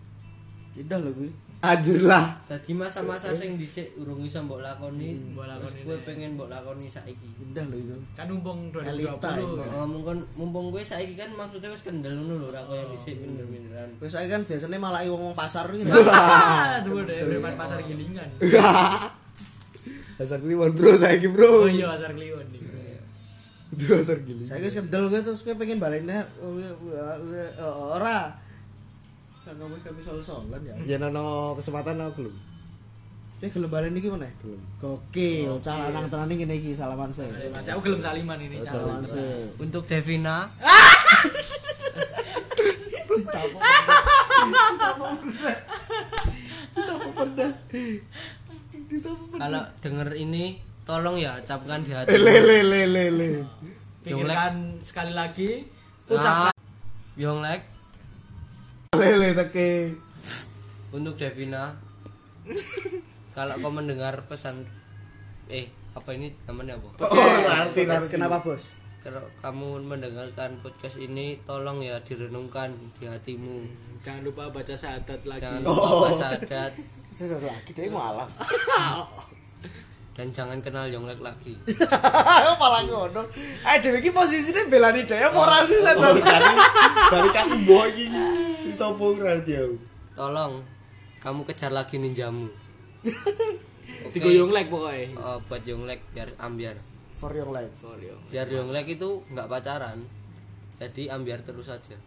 indah 0.78 0.98
lho 1.02 1.10
kuwi 1.10 1.32
Anjir 1.58 2.06
lah. 2.06 2.38
Dadi 2.46 2.70
masa-masa 2.70 3.34
sing 3.34 3.58
dhisik 3.58 3.98
urung 3.98 4.22
iso 4.22 4.38
mbok 4.46 4.62
lakoni, 4.62 5.18
Mbok 5.34 5.42
lakoni 5.50 5.82
kowe 5.82 5.98
nih. 5.98 6.06
pengen 6.06 6.30
mbok 6.38 6.46
lakoni 6.46 6.86
saiki. 6.86 7.26
indah 7.42 7.66
lho 7.66 7.74
itu 7.74 7.98
Kan 8.14 8.30
mumpung 8.30 8.70
Elita 8.70 9.18
2020. 9.34 9.42
ini. 9.42 9.58
kan. 9.58 9.68
Oh, 9.74 9.86
mumpung 9.90 10.18
mumpung 10.38 10.66
kowe 10.70 10.78
saiki 10.78 11.18
kan 11.18 11.34
maksudnya 11.34 11.74
wis 11.74 11.82
kendel 11.82 12.14
ngono 12.14 12.38
lho, 12.38 12.54
ora 12.54 12.62
koyo 12.62 12.94
dhisik 12.94 13.18
minder-minderan. 13.18 13.90
Wis 13.98 14.14
saiki 14.14 14.30
kan 14.30 14.46
biasanya 14.46 14.78
malah 14.78 15.02
wong-wong 15.02 15.34
pasar 15.34 15.66
iki. 15.74 15.82
Tuh 16.86 17.02
deh 17.02 17.18
depan 17.26 17.54
pasar 17.58 17.82
gilingan. 17.82 18.30
Dasar 20.18 20.38
kliwon 20.42 20.74
bro 20.74 20.98
saiki 20.98 21.30
bro. 21.30 21.64
Oh 21.64 21.70
iya 21.70 21.86
pasar 21.94 22.10
kliwon 22.10 22.42
nih. 22.50 22.60
Dasar 23.78 24.18
gili. 24.26 24.42
Saiki 24.42 24.66
wis 24.66 24.74
kendel 24.74 25.06
kowe 25.06 25.20
terus 25.22 25.46
kowe 25.46 25.54
pengen 25.54 25.78
baliknya 25.78 26.26
ora. 27.62 28.34
Kan 29.46 29.54
ngomong 29.62 29.78
kami 29.86 30.02
soal-soalan 30.02 30.60
ya. 30.66 30.74
Ya 30.82 30.96
nono 30.98 31.54
kesempatan 31.54 32.02
aku 32.02 32.26
belum. 32.26 32.34
Kowe 33.38 33.46
gelem 33.46 33.70
balen 33.70 33.94
iki 33.94 34.10
meneh? 34.10 34.34
Belum. 34.42 34.58
Gokil, 34.82 35.62
cara 35.62 35.94
nang 35.94 36.10
tenane 36.10 36.34
ngene 36.34 36.58
iki 36.58 36.74
salaman 36.74 37.14
se. 37.14 37.22
Saya 37.62 37.78
gelem 37.78 38.02
saliman 38.02 38.38
ini 38.42 38.58
Salaman 38.66 39.06
se. 39.06 39.22
Untuk 39.62 39.86
Devina, 39.86 40.50
kalau 49.34 49.62
denger 49.78 50.10
ini 50.14 50.58
tolong 50.82 51.16
ya 51.16 51.36
ucapkan 51.36 51.84
di 51.84 51.92
hati. 51.92 52.16
Le 52.16 52.36
le 52.40 52.58
le 52.64 52.80
le 52.88 53.04
le. 53.12 53.28
Pikirkan 54.00 54.80
sekali 54.80 55.12
lagi 55.12 55.66
Ucap 56.08 56.48
ucap 56.48 56.54
Yonglek 57.20 57.60
Le 58.96 59.10
le 59.20 59.28
teke. 59.36 59.92
untuk 60.90 61.20
Devina. 61.20 61.76
kalau 63.36 63.54
kau 63.60 63.68
mendengar 63.68 64.24
pesan 64.24 64.64
eh 65.52 65.68
apa 65.92 66.16
ini 66.16 66.32
namanya 66.48 66.80
apa? 66.80 66.88
Oh, 67.04 67.38
nanti 67.44 67.84
nanti. 67.84 68.08
kenapa, 68.08 68.40
Bos? 68.40 68.72
Kalau 68.98 69.22
kamu 69.40 69.84
mendengarkan 69.84 70.56
podcast 70.58 70.96
ini 70.96 71.36
tolong 71.44 71.84
ya 71.84 72.00
direnungkan 72.02 72.72
di 72.96 73.06
hatimu. 73.06 73.62
jangan 74.00 74.24
lupa 74.24 74.48
baca 74.48 74.74
syahadat 74.74 75.20
lagi. 75.28 75.44
Jangan 75.44 75.60
lupa 75.62 76.08
sadat 76.16 76.72
Saya 77.18 77.34
lagi 77.42 77.74
dhewe 77.74 77.98
mualaf. 77.98 78.30
dan 80.14 80.30
jangan 80.30 80.62
kenal 80.62 80.86
Yonglek 80.86 81.18
lagi. 81.18 81.58
Malah 82.62 82.86
ngono. 82.86 83.26
Eh 83.66 83.76
dhewe 83.82 83.98
iki 83.98 84.14
posisine 84.14 84.70
belani 84.70 85.02
dhewe 85.02 85.26
apa 85.26 85.34
ora 85.34 85.66
sih 85.66 85.82
San? 85.82 85.98
Dari 85.98 86.54
dari 87.10 87.28
kaki 87.34 87.56
boy 87.66 87.90
iki. 87.90 88.22
Cerita 88.62 88.94
pura 88.94 89.34
dia. 89.42 89.66
Tolong 90.14 90.62
kamu 91.18 91.42
kejar 91.42 91.74
lagi 91.74 91.98
ninjamu. 91.98 92.46
Oke. 94.06 94.14
Digoyong 94.14 94.54
like 94.54 94.70
pokoknya. 94.70 95.18
Oh, 95.18 95.42
buat 95.42 95.66
Yonglek 95.66 96.14
biar 96.14 96.38
ambiar. 96.38 96.78
For 97.18 97.34
life. 97.34 97.82
Oh, 97.82 97.98
iya. 97.98 98.14
Biar 98.30 98.46
Yonglek 98.46 98.94
itu 98.94 99.26
nggak 99.34 99.50
pacaran. 99.50 99.98
Jadi 100.78 101.10
ambiar 101.10 101.42
terus 101.42 101.66
saja. 101.66 101.98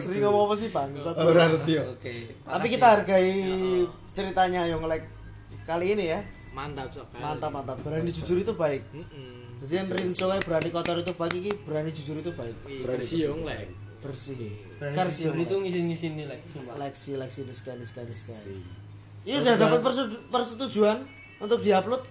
Sering 0.00 0.20
ngomong 0.22 0.42
apa 0.50 0.54
sih 0.58 0.68
bangsat? 0.70 1.14
Ora 1.16 1.48
ngerti 1.50 1.72
ya. 1.76 1.82
Oke. 1.88 2.14
Tapi 2.44 2.66
kita 2.70 2.86
hargai 2.86 3.30
ceritanya 4.12 4.68
Yonglek 4.70 5.02
kali 5.64 5.96
ini 5.98 6.12
ya. 6.12 6.20
Mantap 6.54 6.88
sok. 6.92 7.06
Mantap 7.18 7.50
mantap. 7.52 7.76
Berani 7.84 8.10
jujur 8.12 8.40
itu 8.40 8.52
baik. 8.56 8.82
Heeh. 8.92 9.32
Jadi 9.56 9.72
yang 9.72 9.88
Rinso 9.88 10.28
kayak 10.28 10.44
berani 10.44 10.68
kotor 10.68 10.96
itu 11.00 11.12
baik 11.16 11.34
iki 11.40 11.52
berani 11.64 11.90
jujur 11.92 12.16
itu 12.20 12.30
baik. 12.32 12.56
Versi 12.84 13.24
yang 13.24 13.40
like. 13.44 13.72
Bersih. 14.04 14.36
Versi 14.78 15.26
itu 15.26 15.54
ngisi-ngisi 15.56 16.06
nih 16.14 16.24
like. 16.28 16.44
sumpah. 16.52 16.76
Lexi 16.78 17.16
Lexi 17.16 17.40
di 17.48 17.54
sekali 17.56 17.82
sekali 17.82 18.12
sekali. 18.12 18.60
Ini 19.26 19.42
sudah 19.42 19.56
dapat 19.58 19.80
persetu- 19.82 20.22
persetujuan 20.30 21.02
untuk 21.42 21.58
diupload. 21.64 22.04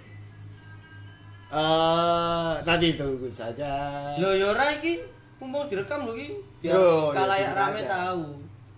Eh, 1.56 2.54
nanti 2.66 2.98
tunggu 3.00 3.30
saja. 3.32 3.72
Loh 4.20 4.34
ya 4.36 4.52
ora 4.52 4.76
iki 4.76 5.00
mumpung 5.40 5.70
direkam 5.70 6.04
lho 6.04 6.18
iki. 6.18 6.36
Biar 6.66 6.74
Oh, 6.74 7.14
ya, 7.14 7.16
kalayak 7.16 7.52
rame 7.54 7.80
aja. 7.80 7.90
tahu 7.92 8.24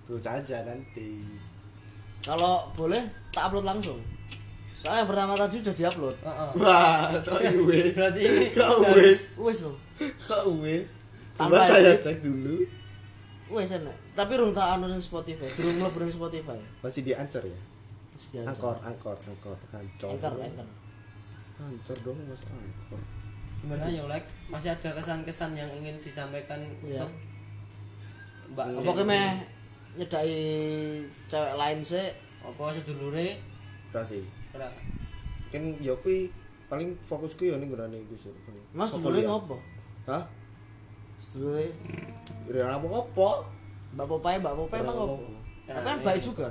Terus 0.04 0.26
aja 0.26 0.58
nanti. 0.63 1.08
Kalau 2.19 2.67
boleh 2.73 3.00
tak 3.30 3.47
upload 3.47 3.63
langsung. 3.65 4.00
Soalnya 4.76 5.04
yang 5.04 5.10
pertama 5.10 5.34
tadi 5.34 5.56
udah 5.58 5.73
diupload. 5.73 6.15
Heeh. 6.21 6.50
Wah, 6.60 7.08
kok 7.23 7.39
wis. 7.65 7.95
Berarti 7.95 8.23
Kok 8.52 8.76
wis. 8.93 9.19
Wes 9.36 9.60
loh. 9.63 9.76
Kok 9.97 10.43
wis. 10.62 10.91
Tambah 11.34 11.56
Coba 11.56 11.67
saya 11.69 11.91
cek 11.97 12.19
dulu. 12.21 12.67
Wes 13.47 13.71
enak. 13.71 13.95
Tapi 14.12 14.34
rung 14.36 14.52
tak 14.52 14.76
anu 14.76 14.91
Spotify, 14.97 15.47
durung 15.56 15.80
mlebu 15.80 15.97
ning 16.02 16.12
Spotify. 16.12 16.60
Masih 16.82 17.02
di 17.02 17.13
Anchor 17.13 17.43
ya? 17.43 17.60
Masih 18.12 18.28
diancam. 18.34 18.50
Angkor, 18.52 18.76
angkor, 18.84 19.17
angkor, 19.23 19.58
ancor. 19.71 20.12
Anchor, 20.13 20.34
anchor. 20.41 20.67
Ancor 21.58 21.97
dong, 22.04 22.17
Mas 22.28 22.43
Angkor. 22.43 23.02
gimana 23.58 23.89
ya 23.89 24.06
like 24.06 24.30
masih 24.47 24.69
ada 24.69 24.89
kesan-kesan 24.93 25.58
yang 25.58 25.65
ingin 25.73 25.97
disampaikan 25.97 26.62
Iya. 26.86 27.02
untuk 27.02 27.10
Mbak 28.48 28.66
Apa 28.78 28.92
ki 28.94 29.04
meh 29.04 29.28
nyedai 29.96 30.36
cewek 31.28 31.54
lain 31.56 31.80
sih? 31.82 32.08
apa 32.40 32.64
sedulure 32.72 33.28
Ora 33.90 34.02
sih. 34.04 34.24
ora 34.52 34.68
Kan 35.48 35.64
ya 35.78 35.92
kuwi 35.98 36.32
paling 36.68 36.96
fokusku 37.04 37.44
ya 37.44 37.56
ning 37.56 37.68
ngrene 37.70 37.98
iku 38.00 38.16
sih. 38.18 38.32
Mas 38.72 38.90
Apa 38.90 39.00
dulure 39.02 39.20
ya? 39.20 39.28
ngopo? 39.28 39.56
Hah? 40.06 40.24
Sedulure 41.18 41.72
Ya 42.48 42.72
apa 42.72 42.88
apa? 42.88 43.30
Mbak 43.90 44.06
Popai, 44.06 44.36
Mbak 44.38 44.54
Popai 44.56 44.80
emang 44.80 44.96
ngopo? 44.96 45.16
Ya, 45.66 45.74
Tapi 45.74 45.86
kan 45.86 45.98
iya. 45.98 46.06
baik 46.06 46.22
juga. 46.22 46.48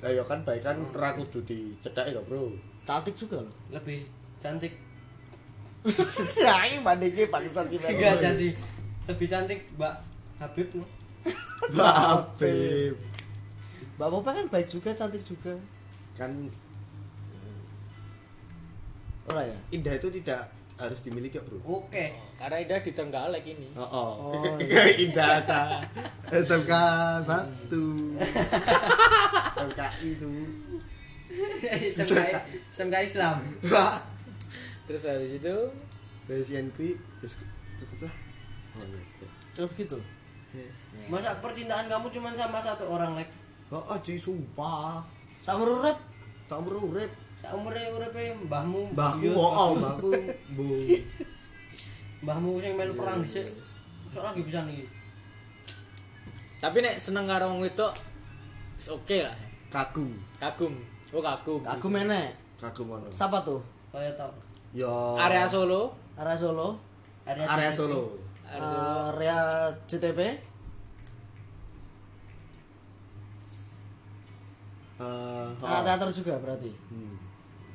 Lah 0.00 0.10
ya 0.12 0.22
kan 0.22 0.38
baik 0.40 0.62
kan 0.62 0.76
ora 0.88 1.08
kudu 1.14 1.38
dicedhaki 1.42 2.14
ya, 2.14 2.22
Bro. 2.22 2.54
Cantik 2.80 3.14
juga 3.14 3.36
loh. 3.40 3.54
lebih 3.68 4.06
cantik 4.38 4.72
Ya 6.36 6.54
ini 6.66 6.78
bandingnya 6.80 7.26
bangsat 7.26 7.66
kita. 7.66 7.88
enggak 7.88 8.14
jadi 8.20 8.48
lebih 9.06 9.26
cantik 9.26 9.60
Mbak 9.74 9.94
Habib 10.38 10.68
loh 10.74 10.88
Babib. 11.76 12.94
Mbak 14.00 14.08
Popai 14.08 14.32
kan 14.32 14.46
baik 14.48 14.68
juga, 14.72 14.90
cantik 14.96 15.20
juga. 15.22 15.52
Kan 16.16 16.48
Ora 19.30 19.46
ya? 19.46 19.54
indah 19.70 19.94
itu 19.94 20.08
tidak 20.10 20.50
harus 20.80 21.04
dimiliki, 21.04 21.36
ya, 21.36 21.44
Bro. 21.44 21.60
oke 21.60 22.06
Karena 22.40 22.56
Ida 22.56 22.80
di 22.80 22.90
Trenggalek 22.96 23.44
ini. 23.44 23.68
Oh, 23.76 23.84
oh. 23.84 24.10
Oh, 24.32 24.56
indah 25.04 25.44
ta. 25.44 25.76
SMK 26.32 26.72
1. 27.28 27.68
SMKI 29.60 30.08
itu. 30.16 30.30
SMK 31.94 32.18
SMK 32.72 32.96
Islam 33.06 33.36
Wah. 33.68 34.00
Terus 34.88 35.06
habis 35.06 35.36
itu 35.38 35.56
Dari 36.26 36.42
kuwi 36.72 36.96
wis 37.20 37.36
cukup 37.76 38.08
lah. 38.08 38.14
Oh, 38.80 38.86
iya. 38.88 39.28
Terus 39.52 39.70
gitu. 39.76 39.98
Yes. 40.56 40.79
Masa 41.08 41.38
percintaan 41.40 41.86
kamu 41.88 42.06
cuma 42.12 42.34
sama 42.36 42.60
satu 42.60 42.84
orang 42.90 43.16
like 43.16 43.32
Oh, 43.70 43.78
oh, 43.78 43.94
cuy, 44.02 44.18
sumpah. 44.18 44.98
Sama 45.46 45.62
urip 45.62 45.94
Campur 46.50 46.74
urip. 46.90 47.06
seumurnya 47.40 47.88
uripe 47.94 48.36
mbahmu 48.44 48.92
Mbahku, 48.92 49.30
oh, 49.32 49.48
oh, 49.48 49.70
mbahku, 49.78 50.12
bu. 50.52 50.90
mbahmu 52.26 52.60
sing 52.60 52.76
melu 52.76 52.92
perang 52.98 53.24
dhisik 53.24 53.48
sok 54.12 54.20
lagi 54.26 54.44
bisa 54.44 54.60
nih 54.68 54.84
tapi 56.60 56.84
nek 56.84 57.00
seneng 57.00 57.24
karo 57.24 57.48
wong 57.48 57.64
wedok 57.64 57.96
oke 58.92 59.16
lah. 59.24 59.32
Kagum. 59.72 60.12
Kagum. 60.36 60.74
Oh 61.14 61.22
kagum. 61.24 61.64
Aku 61.64 61.88
menek. 61.88 62.36
Kagum 62.60 62.92
ono. 62.92 63.08
Siapa 63.08 63.40
tuh? 63.40 63.64
kaya 63.88 64.12
tau 64.20 64.28
Yo. 64.76 65.16
Area 65.16 65.48
Solo. 65.48 65.96
Area 66.20 66.36
Solo. 66.36 66.76
area, 67.24 67.44
area 67.48 67.70
JTP. 67.72 67.78
Solo. 67.80 68.00
Area 68.44 68.60
Solo. 68.68 68.92
Area 69.16 69.38
JTP. 69.88 70.20
Eh, 75.00 75.48
Anak 75.64 75.80
oh. 75.80 75.84
teater 75.88 76.08
juga 76.12 76.34
berarti. 76.36 76.70
Hmm. 76.92 77.16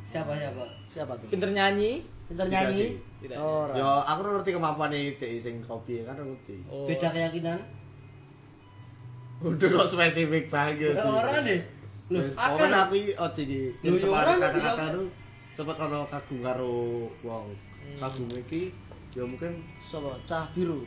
siapa 0.06 0.38
siapa 0.38 0.64
Siapa 0.86 1.14
tuh? 1.18 1.28
Pinter 1.34 1.50
nyanyi. 1.50 2.06
Pinter 2.30 2.46
nyanyi. 2.46 3.02
Tidak. 3.26 3.38
Oh, 3.42 3.66
ora. 3.66 3.74
Yo, 3.74 3.90
aku 4.06 4.20
ngerti 4.22 4.50
kemampuan 4.54 4.94
nih 4.94 5.18
dek 5.18 5.42
sing 5.42 5.58
kopi 5.66 6.06
kan 6.06 6.14
ngerti. 6.14 6.62
Oh. 6.70 6.86
beda 6.86 7.10
keyakinan 7.10 7.58
Udah 9.44 9.68
kok 9.68 9.88
spesifik 9.92 10.48
banget. 10.48 10.96
orang 10.96 11.44
deh 11.44 11.62
Loh, 12.06 12.22
akan 12.38 12.70
aku 12.86 13.02
ojo 13.18 13.42
iki. 13.42 13.74
Ya 13.82 13.90
orang 14.06 14.38
kata-kata 14.38 14.84
itu 14.94 15.04
sempat 15.58 15.78
ono 15.82 16.06
kagum 16.06 16.40
karo 16.46 17.10
wong. 17.26 17.50
Kagum 17.98 18.30
iki 18.38 18.70
ya 19.18 19.26
mungkin 19.26 19.66
Sopo? 19.82 20.14
Cah 20.30 20.46
biru. 20.54 20.86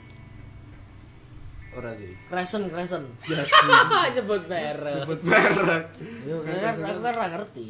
Ora 1.71 1.91
sih. 1.95 2.13
Crescent, 2.27 2.65
Crescent. 2.69 3.07
Ya. 3.25 3.43
Nyebut 4.15 4.43
merek. 4.47 5.05
Sebut 5.05 5.21
merek. 5.23 5.85
Yo, 6.25 6.37
kan 6.43 6.75
aku 6.81 7.01
kan 7.01 7.13
ora 7.15 7.27
ngerti. 7.31 7.69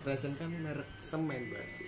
Crescent 0.00 0.34
kan 0.36 0.50
merek 0.52 0.88
semen 0.96 1.48
berarti. 1.48 1.84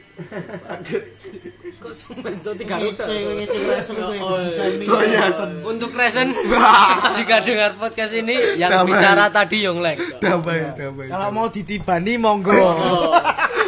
Kok 1.75 1.91
semen 1.91 2.39
tuh 2.39 2.55
tiga 2.55 2.79
roda. 2.79 3.03
ngece 3.03 3.59
Crescent 3.61 3.99
tuh 3.99 4.15
yang 4.15 4.25
Oh, 4.25 4.39
desain 4.39 4.79
So 4.79 4.95
ya 5.03 5.27
untuk 5.61 5.91
Resen 5.93 6.31
jika 7.19 7.37
dengar 7.43 7.75
podcast 7.75 8.15
ini 8.15 8.55
yang 8.55 8.87
bicara 8.87 9.27
tadi 9.29 9.67
Yonglek 9.67 9.99
damai 10.23 10.71
damai. 10.73 11.11
Kalau 11.11 11.29
mau 11.31 11.51
ditibani 11.51 12.15
monggo. 12.15 12.55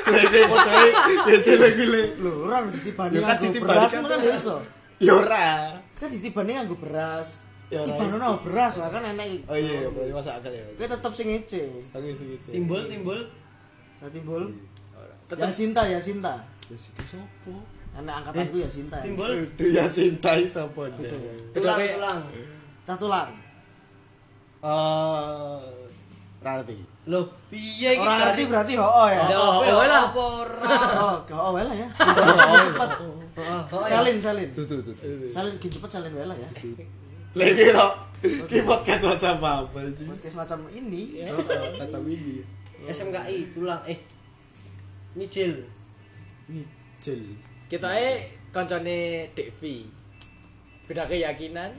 lagi 0.06 0.38
fotoe 0.46 0.86
ya 1.26 1.36
jelek 1.42 1.72
gile. 1.74 2.02
Lho, 2.22 2.46
ora 2.46 2.62
ditibani 2.62 3.12
Ya 3.12 3.26
kan 3.26 3.34
nganggo 3.34 3.42
ditibani 3.50 3.74
beras 3.74 3.90
kan 3.90 4.02
kan 4.06 4.18
ora. 4.22 4.36
iso. 4.38 4.56
Ya 4.96 5.12
ora. 5.12 5.46
Kan 5.98 6.08
ditibani 6.08 6.50
nganggo 6.54 6.76
beras. 6.78 7.28
Ya, 7.66 7.82
ora. 7.82 7.98
Tibanono 7.98 8.30
beras 8.46 8.74
lah 8.78 8.88
kan 8.94 9.02
enek. 9.02 9.42
Oh 9.50 9.58
iya, 9.58 9.90
berarti 9.90 10.12
masa 10.14 10.38
akal 10.38 10.54
ya. 10.54 10.62
Kowe 10.78 10.86
tetep 10.86 11.12
sing 11.12 11.26
ngece. 11.34 11.62
Aku 11.90 12.06
sih 12.14 12.26
gitu. 12.38 12.46
timbul 12.54 12.82
timbul 12.86 13.18
Saya 13.98 14.10
timbul. 14.14 14.42
Tetep 15.26 15.42
Ya 15.42 15.50
Sinta 15.50 15.82
ya 15.90 15.98
Sinta. 15.98 16.34
Ya 16.70 16.76
sih 16.78 16.94
sopo? 17.10 17.58
Anak 17.98 18.22
angkatanku 18.22 18.62
ya 18.62 18.70
Sinta. 18.70 19.02
ya. 19.02 19.10
timbul 19.10 19.32
ya 19.58 19.84
sintai 19.90 20.46
sapa 20.46 20.86
deh. 20.94 21.10
tulang 21.50 21.78
tulang 21.82 22.18
Cah 22.86 22.96
tulang. 22.96 23.30
Eh 24.62 25.86
Rarti. 26.46 26.78
loh 27.10 27.26
piye 27.50 27.98
Orang 27.98 28.18
ngerti 28.18 28.42
berarti 28.46 28.72
oh 28.78 29.06
ya. 29.10 29.22
oh, 29.34 29.62
Oh, 29.62 29.82
oh, 29.82 29.86
lah. 29.86 30.10
apa 30.10 30.22
ora 30.22 30.70
Oh, 31.02 31.16
gak 31.26 31.38
oh 31.38 31.54
lah 31.58 31.74
ya. 31.74 31.88
Cepet. 31.90 32.90
oh, 33.74 33.82
ya. 33.86 33.98
Salin, 33.98 34.16
salin. 34.22 34.48
Salin 35.26 35.54
ki 35.58 35.66
cepet 35.66 35.90
salin 35.90 36.12
wae 36.14 36.26
lah 36.26 36.34
ya. 36.38 36.46
Lagi 37.36 37.64
kok. 37.68 37.92
Ki 38.48 38.58
podcast 38.64 39.04
macam 39.04 39.36
apa 39.44 39.78
sih? 39.92 40.08
Podcast 40.08 40.36
macam 40.36 40.58
ini. 40.72 41.20
Oh, 41.28 41.36
Macam 41.76 42.02
ini. 42.08 42.40
SMKI 42.86 43.50
tulang 43.50 43.82
eh 43.84 43.98
Mijil 45.16 45.64
Mijil. 46.46 47.20
kita 47.66 47.88
eh 47.92 48.30
koncone 48.54 49.26
Devi. 49.34 49.84
Beda 50.86 51.02
keyakinan. 51.04 51.74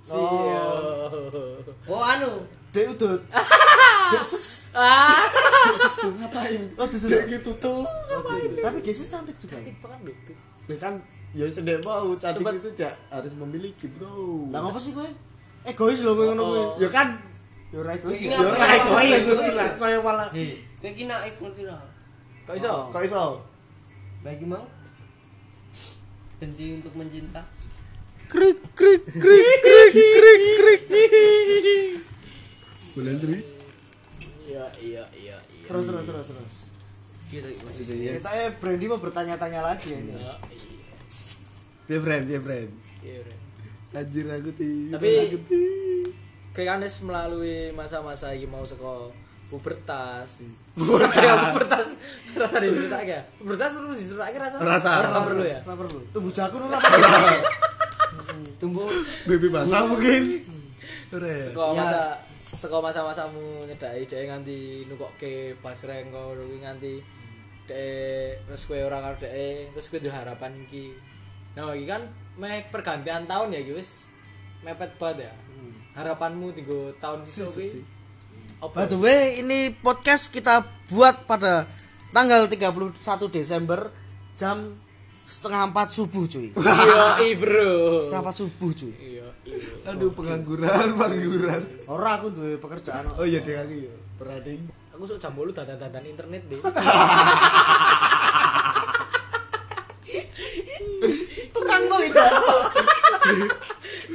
Si. 0.00 0.16
oh 0.16 2.00
anu 2.00 2.40
Dek 2.72 2.94
udut. 2.94 3.20
Dek 4.14 4.22
ses. 4.24 4.64
Ah. 4.72 5.26
Terus 5.76 5.94
tuh 5.98 6.12
ngapain? 6.16 6.62
Oh, 6.78 6.86
tuh, 6.86 6.98
tuh, 6.98 7.08
Kayak 7.10 7.26
tuh. 7.26 7.30
gitu 7.36 7.50
tuh. 7.58 7.80
Tapi 8.58 8.78
dia 8.80 8.94
ses 8.94 9.10
cantik 9.10 9.34
juga. 9.36 9.58
Kan 9.60 10.00
lucu. 10.02 10.32
Ya 10.66 10.76
kan 10.78 10.94
ya 11.30 11.44
sedek 11.46 11.78
mau 11.80 12.10
cantik 12.14 12.42
Sempet- 12.42 12.58
itu 12.58 12.68
tidak 12.74 12.94
harus 13.08 13.32
memiliki, 13.34 13.86
Bro. 13.88 14.50
Lah 14.50 14.60
ngapa 14.60 14.78
sih 14.78 14.90
kowe? 14.90 15.06
Egois 15.62 16.00
lho 16.00 16.12
kowe 16.12 16.26
ngono 16.28 16.42
kowe. 16.42 16.58
Oh. 16.58 16.68
Ya 16.76 16.88
kan 16.88 17.08
Ya 17.70 17.78
ora 17.78 17.94
egois. 17.94 18.18
Ini 18.18 18.34
ya. 18.34 18.42
ya 18.42 18.50
apa? 18.50 18.58
ora 18.58 18.74
egois. 19.06 19.22
Saya 19.78 19.98
malah 20.00 20.28
kayak 20.80 20.94
kena 20.96 21.14
naif 21.16 21.36
ngerti 21.36 21.62
lah 21.64 21.78
Kok 22.42 22.54
iso? 22.56 22.72
kok 22.90 23.02
iso? 23.04 23.24
bagi 24.20 24.44
mau 24.44 24.64
benci 26.36 26.74
untuk 26.74 26.92
mencinta 26.92 27.40
Krik 28.26 28.58
krik 28.74 29.02
krik 29.06 29.44
krik 29.60 29.92
krik 29.92 30.82
krik. 30.82 30.82
Boleh 32.92 33.14
sih. 33.16 33.42
Iya, 34.44 34.64
iya, 34.78 35.02
iya, 35.12 35.36
iya. 35.38 35.66
Terus 35.66 35.84
terus 35.84 36.04
terus 36.04 36.26
terus. 36.28 36.56
gitu 37.26 37.46
maksudnya 37.62 37.94
Iya. 37.96 38.12
Kita 38.18 38.30
eh 38.36 38.50
Brandy 38.52 38.86
mau 38.86 38.98
bertanya-tanya 38.98 39.60
lagi 39.64 39.94
ini. 39.94 40.14
Iya, 41.90 41.98
iya. 41.98 41.98
Dia 41.98 41.98
friend, 42.06 42.24
dia 42.30 42.40
friend. 42.40 42.70
Iya, 43.02 43.18
Ren. 43.26 43.38
Anjir 43.90 44.26
aku 44.30 44.50
ti. 44.54 44.70
Tapi- 44.94 45.18
aku 45.26 45.38
ti. 45.50 45.62
Kayak 46.54 46.78
kan 46.78 46.82
melalui 47.02 47.74
masa-masa 47.74 48.30
iki 48.30 48.46
mau 48.46 48.62
saka 48.62 49.10
pubertas. 49.50 50.38
Pubertas. 50.78 51.38
Pubertas. 51.54 51.88
Rasa 52.38 52.56
diceritake 52.62 53.10
ya. 53.10 53.22
Pubertas 53.42 53.74
perlu 53.74 53.90
diceritake 53.94 54.36
rasa. 54.38 54.56
Rasa. 54.62 54.90
Ora 55.02 55.20
perlu 55.26 55.42
ya. 55.42 55.58
Ora 55.66 55.74
perlu. 55.74 55.98
Tumbuh 56.14 56.30
jakun 56.30 56.62
ora 56.70 56.78
tumbuh 58.62 58.86
Baby 59.26 59.48
basah 59.50 59.90
mungkin. 59.90 60.46
Ora. 61.10 61.26
ya? 61.26 61.50
Masa 61.74 62.00
saka 62.50 62.76
masa-masamu 62.78 63.66
nyedaki 63.66 64.06
dhek 64.10 64.26
nganti 64.30 64.58
nukokke 64.86 65.58
basreng 65.62 66.10
kok 66.14 66.34
nganti 66.38 66.98
dhek 67.66 68.46
terus 68.46 68.62
kowe 68.66 68.78
ora 68.78 68.98
karo 69.02 69.16
dhek 69.22 69.74
terus 69.74 69.86
kowe 69.90 69.98
duwe 69.98 70.14
harapan 70.14 70.54
iki. 70.66 71.09
Nah, 71.58 71.74
iki 71.74 71.86
kan 71.90 72.02
meh 72.38 72.62
pergantian 72.70 73.26
tahun 73.26 73.52
ya 73.52 73.60
wis 73.74 74.08
mepet 74.62 74.94
banget 75.00 75.28
ya. 75.28 75.32
Harapanmu 75.98 76.54
tiga 76.54 76.94
tahun 77.02 77.26
sisa 77.26 77.50
kuwi. 77.50 77.82
By 78.60 78.86
the 78.86 79.00
way, 79.00 79.40
ini 79.40 79.72
podcast 79.72 80.28
kita 80.30 80.62
buat 80.92 81.24
pada 81.24 81.64
tanggal 82.12 82.44
31 82.46 82.94
Desember 83.32 83.88
jam 84.36 84.76
setengah 85.24 85.70
empat 85.72 85.88
subuh 85.96 86.24
cuy. 86.28 86.52
Iya, 87.24 87.34
bro. 87.40 88.02
Setengah 88.04 88.22
empat 88.30 88.36
subuh 88.36 88.70
cuy. 88.70 88.92
Iya, 88.98 89.26
iya. 89.48 89.90
Aduh 89.90 90.12
pengangguran, 90.14 90.94
pengangguran. 90.94 91.60
Orang 91.88 92.12
aku 92.20 92.26
duwe 92.30 92.54
pekerjaan. 92.60 93.10
Oh 93.16 93.26
iya 93.26 93.40
deh 93.42 93.56
aku 93.58 93.74
ya. 93.74 93.94
Perhatiin. 94.20 94.62
Aku 94.94 95.02
sok 95.08 95.18
jam 95.18 95.32
8 95.32 95.56
dadan-dadan 95.56 96.04
internet 96.04 96.42
deh. 96.46 96.60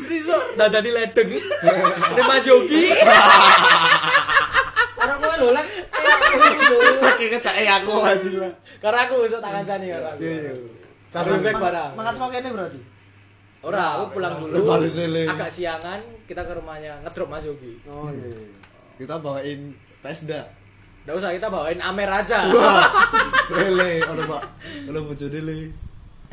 Riso 0.05 0.37
dadani 0.59 0.91
ledeng. 0.93 1.29
Ini 1.35 2.21
Mas 2.25 2.45
Yogi. 2.45 2.93
Karena 4.95 5.15
kowe 5.17 5.35
lho 5.39 5.49
lek. 5.55 5.67
Pakai 7.01 7.27
kecake 7.37 7.63
aku 7.69 7.93
aja 8.03 8.29
lah. 8.41 8.53
Karena 8.81 8.99
aku 9.07 9.15
untuk 9.25 9.39
tak 9.41 9.51
kancani 9.61 9.85
karena 9.89 10.09
aku. 10.13 10.21
Iya. 10.21 10.53
Karena 11.13 11.35
break 11.41 11.57
barang. 11.57 11.91
Makan 11.95 12.13
semua 12.13 12.29
kene 12.33 12.49
berarti. 12.51 12.79
Ora, 13.65 13.97
aku 13.97 14.05
pulang 14.19 14.33
dulu. 14.37 14.61
Agak 15.31 15.49
siangan 15.49 15.99
kita 16.29 16.45
ke 16.45 16.53
rumahnya 16.53 17.01
ngedrop 17.01 17.29
Mas 17.33 17.45
Yogi. 17.47 17.81
Oh 17.89 18.11
iya. 18.13 18.29
Kita 19.01 19.17
bawain 19.19 19.73
Tesda. 20.05 20.45
Nggak 21.05 21.15
usah 21.17 21.29
kita 21.33 21.47
bawain 21.49 21.81
Amer 21.81 22.09
aja. 22.09 22.45
Lele, 23.53 24.01
ono 24.05 24.21
Pak. 24.25 24.43
Ono 24.89 24.99
bojone 25.05 25.41
le. 25.41 25.59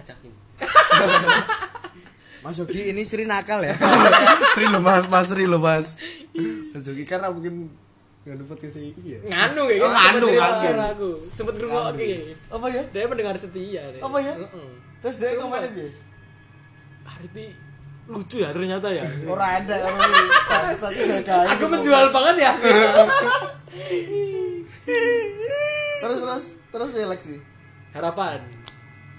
ajakin 0.02 0.32
Mas 2.42 2.58
Yogi 2.58 2.90
ini 2.90 3.06
Sri 3.06 3.22
nakal 3.22 3.62
ya. 3.62 3.78
Sri 4.54 4.66
lo 4.66 4.82
Mas, 4.82 5.06
Mas 5.06 5.30
Sri 5.30 5.46
lo 5.46 5.62
Mas. 5.62 5.94
Mas 6.74 6.84
Yogi 6.84 7.06
karena 7.06 7.30
mungkin 7.30 7.70
nggak 8.22 8.38
dapat 8.38 8.56
ke 8.58 8.68
sini 8.70 8.90
iya. 9.02 9.18
Nganu 9.22 9.66
Oh, 9.66 9.90
nganu, 9.90 10.26
cerita 10.26 10.46
nganu. 10.46 10.62
karo 10.62 10.82
aku. 10.90 11.10
Sempet 11.34 11.54
ngrungokke. 11.58 12.10
Apa 12.50 12.66
ya? 12.66 12.82
Dia 12.90 13.06
mendengar 13.06 13.34
setia 13.34 13.82
deh. 13.90 13.98
Apa 13.98 14.18
ya? 14.18 14.34
Heeh. 14.38 14.70
Terus 15.02 15.16
dia 15.18 15.30
ke 15.34 15.42
mana? 15.42 15.66
Hari 17.02 17.26
ini 17.34 17.46
lucu 18.02 18.42
ya 18.42 18.50
ternyata 18.50 18.90
ya. 18.90 19.06
Ora 19.26 19.62
ada 19.62 19.74
orang 19.86 20.10
gagal. 20.82 21.44
Aku 21.54 21.64
menjual 21.70 22.10
banget 22.10 22.36
ya. 22.42 22.52
Terus 26.02 26.18
terus 26.18 26.44
terus 26.74 26.88
piye 26.90 27.06
Lexi? 27.06 27.36
Harapan. 27.94 28.40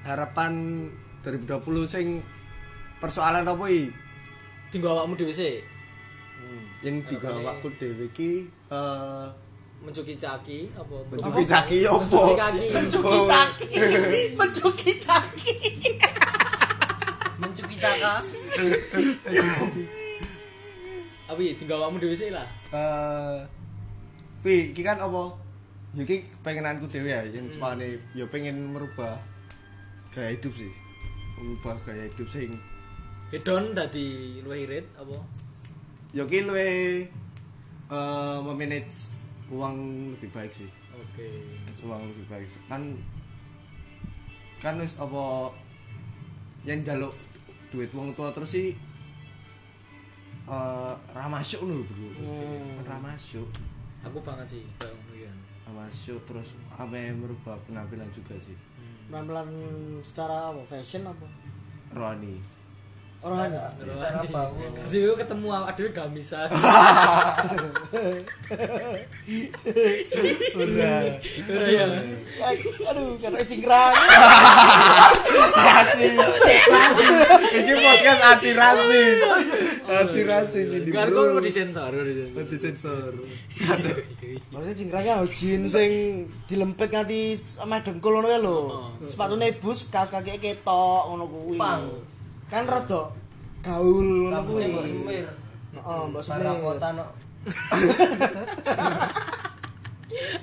Harapan 0.04 0.52
2020 1.24 1.88
sing 1.88 2.20
persoalan 3.00 3.48
apa 3.48 3.64
iki? 3.72 3.90
Tinggal 4.76 5.00
awakmu 5.00 5.16
dhewe 5.16 5.32
sih. 5.32 5.64
Yang 6.84 7.16
tiga 7.16 7.32
waktu 7.40 7.68
dhewe 7.80 8.06
iki 8.12 8.52
eh 8.72 9.28
Mencuki 9.84 10.16
caki 10.16 10.72
apa? 10.80 10.96
mencuci 11.12 11.44
caki 11.44 11.78
opo? 11.92 12.40
Mencuci 12.40 12.40
kaki. 12.40 12.72
Mencuci 12.72 13.20
caki. 13.28 13.72
Mencuci 14.40 14.92
caki. 14.96 15.52
mencuci 17.44 17.76
caka 17.76 18.14
Apa 21.28 21.40
ya 21.40 21.52
tinggal 21.60 21.84
awakmu 21.84 22.00
dhewe 22.00 22.16
sih 22.16 22.32
lah. 22.32 22.48
Eh 22.72 23.38
Pi, 24.44 24.76
iki 24.76 24.84
kan 24.84 25.00
apa? 25.00 25.36
Ya 25.96 26.04
iki 26.04 26.28
pengenanku 26.44 26.88
dhewe 26.88 27.08
ya, 27.08 27.24
yang 27.28 27.48
sepane 27.48 28.00
ya 28.12 28.28
pengen 28.28 28.76
merubah 28.76 29.20
gaya 30.12 30.36
hidup 30.36 30.52
sih. 30.56 30.83
Merubah 31.44 31.76
gaya 31.84 32.08
hidup 32.08 32.30
sing 32.32 32.56
Hedon 33.36 33.76
dadi 33.76 34.40
luwih 34.40 34.64
irit 34.64 34.86
apa? 34.96 35.20
ya 36.16 36.24
ki 36.24 36.46
eh 36.48 38.38
memanage 38.46 39.12
uang 39.52 39.76
lebih 40.16 40.30
baik 40.32 40.54
sih. 40.56 40.70
Oke. 40.96 41.28
uang 41.84 42.08
lebih 42.14 42.26
baik 42.32 42.48
kan 42.72 42.96
kan 44.64 44.80
wis 44.80 44.96
apa 44.96 45.52
yang 46.64 46.80
jaluk 46.88 47.12
duit 47.68 47.92
uang 47.92 48.16
tua 48.16 48.32
terus 48.32 48.56
sih 48.56 48.72
eh 50.48 50.94
ra 50.96 51.26
masuk 51.28 51.68
lho 51.68 51.84
bro 51.84 52.08
kan 52.80 52.86
ra 52.88 52.98
masuk 53.04 53.50
Aku 54.04 54.20
banget 54.20 54.60
sih 54.60 54.64
kayak 54.80 54.96
ngono 54.96 55.14
ya. 55.16 55.34
ra 55.68 55.72
masuk 55.76 56.20
terus 56.24 56.56
ame 56.80 57.12
merubah 57.20 57.60
penampilan 57.68 58.08
juga 58.16 58.36
sih 58.40 58.56
Penampilan 59.10 59.48
secara 60.04 60.52
apa? 60.52 60.62
Fashion 60.68 61.08
apa? 61.08 61.28
Roni 61.94 62.54
Orang 63.24 63.56
Jadi 64.92 65.08
aku 65.08 65.16
ketemu 65.16 65.48
awak 65.48 65.80
dhewe 65.80 65.96
gamisan. 65.96 66.52
udah 70.52 71.00
Ora 71.56 71.68
ya. 71.72 71.88
Aduh, 72.92 73.16
karena 73.24 73.40
cingkrang. 73.48 73.96
rasis 75.64 76.20
ini 77.54 77.74
podcast 77.76 78.22
anti 78.26 78.52
rasis 78.52 79.18
anti 80.00 80.22
rasis 80.24 80.68
ini 80.74 80.90
Kan 80.90 81.08
kok 81.08 81.38
disensor 81.40 81.92
disensor. 81.94 82.40
anti 82.40 82.58
sensor 82.58 83.12
Maksudnya 84.50 84.76
cingkrangnya 84.76 85.14
oh, 85.20 85.28
jin 85.28 85.62
sing 85.66 85.92
dilempit 86.46 86.90
nganti 86.90 87.34
sama 87.34 87.82
dengkul 87.82 88.14
ngono 88.16 88.30
lho. 88.38 88.60
Sepatune 89.04 89.50
bus, 89.56 89.90
kaos 89.90 90.10
kaki 90.10 90.38
ketok 90.38 91.02
ngono 91.08 91.26
kuwi. 91.26 91.58
Kan 92.48 92.66
rada 92.66 93.10
gaul 93.62 94.08
ngono 94.24 94.40
kuwi. 94.44 94.64
Mbak 94.68 94.86
Sumir 94.86 95.26
Heeh, 95.74 96.02
Mbak 96.08 96.22
Para 96.24 96.42
Sumir. 96.48 96.62
kota 96.64 96.90
no 96.92 97.06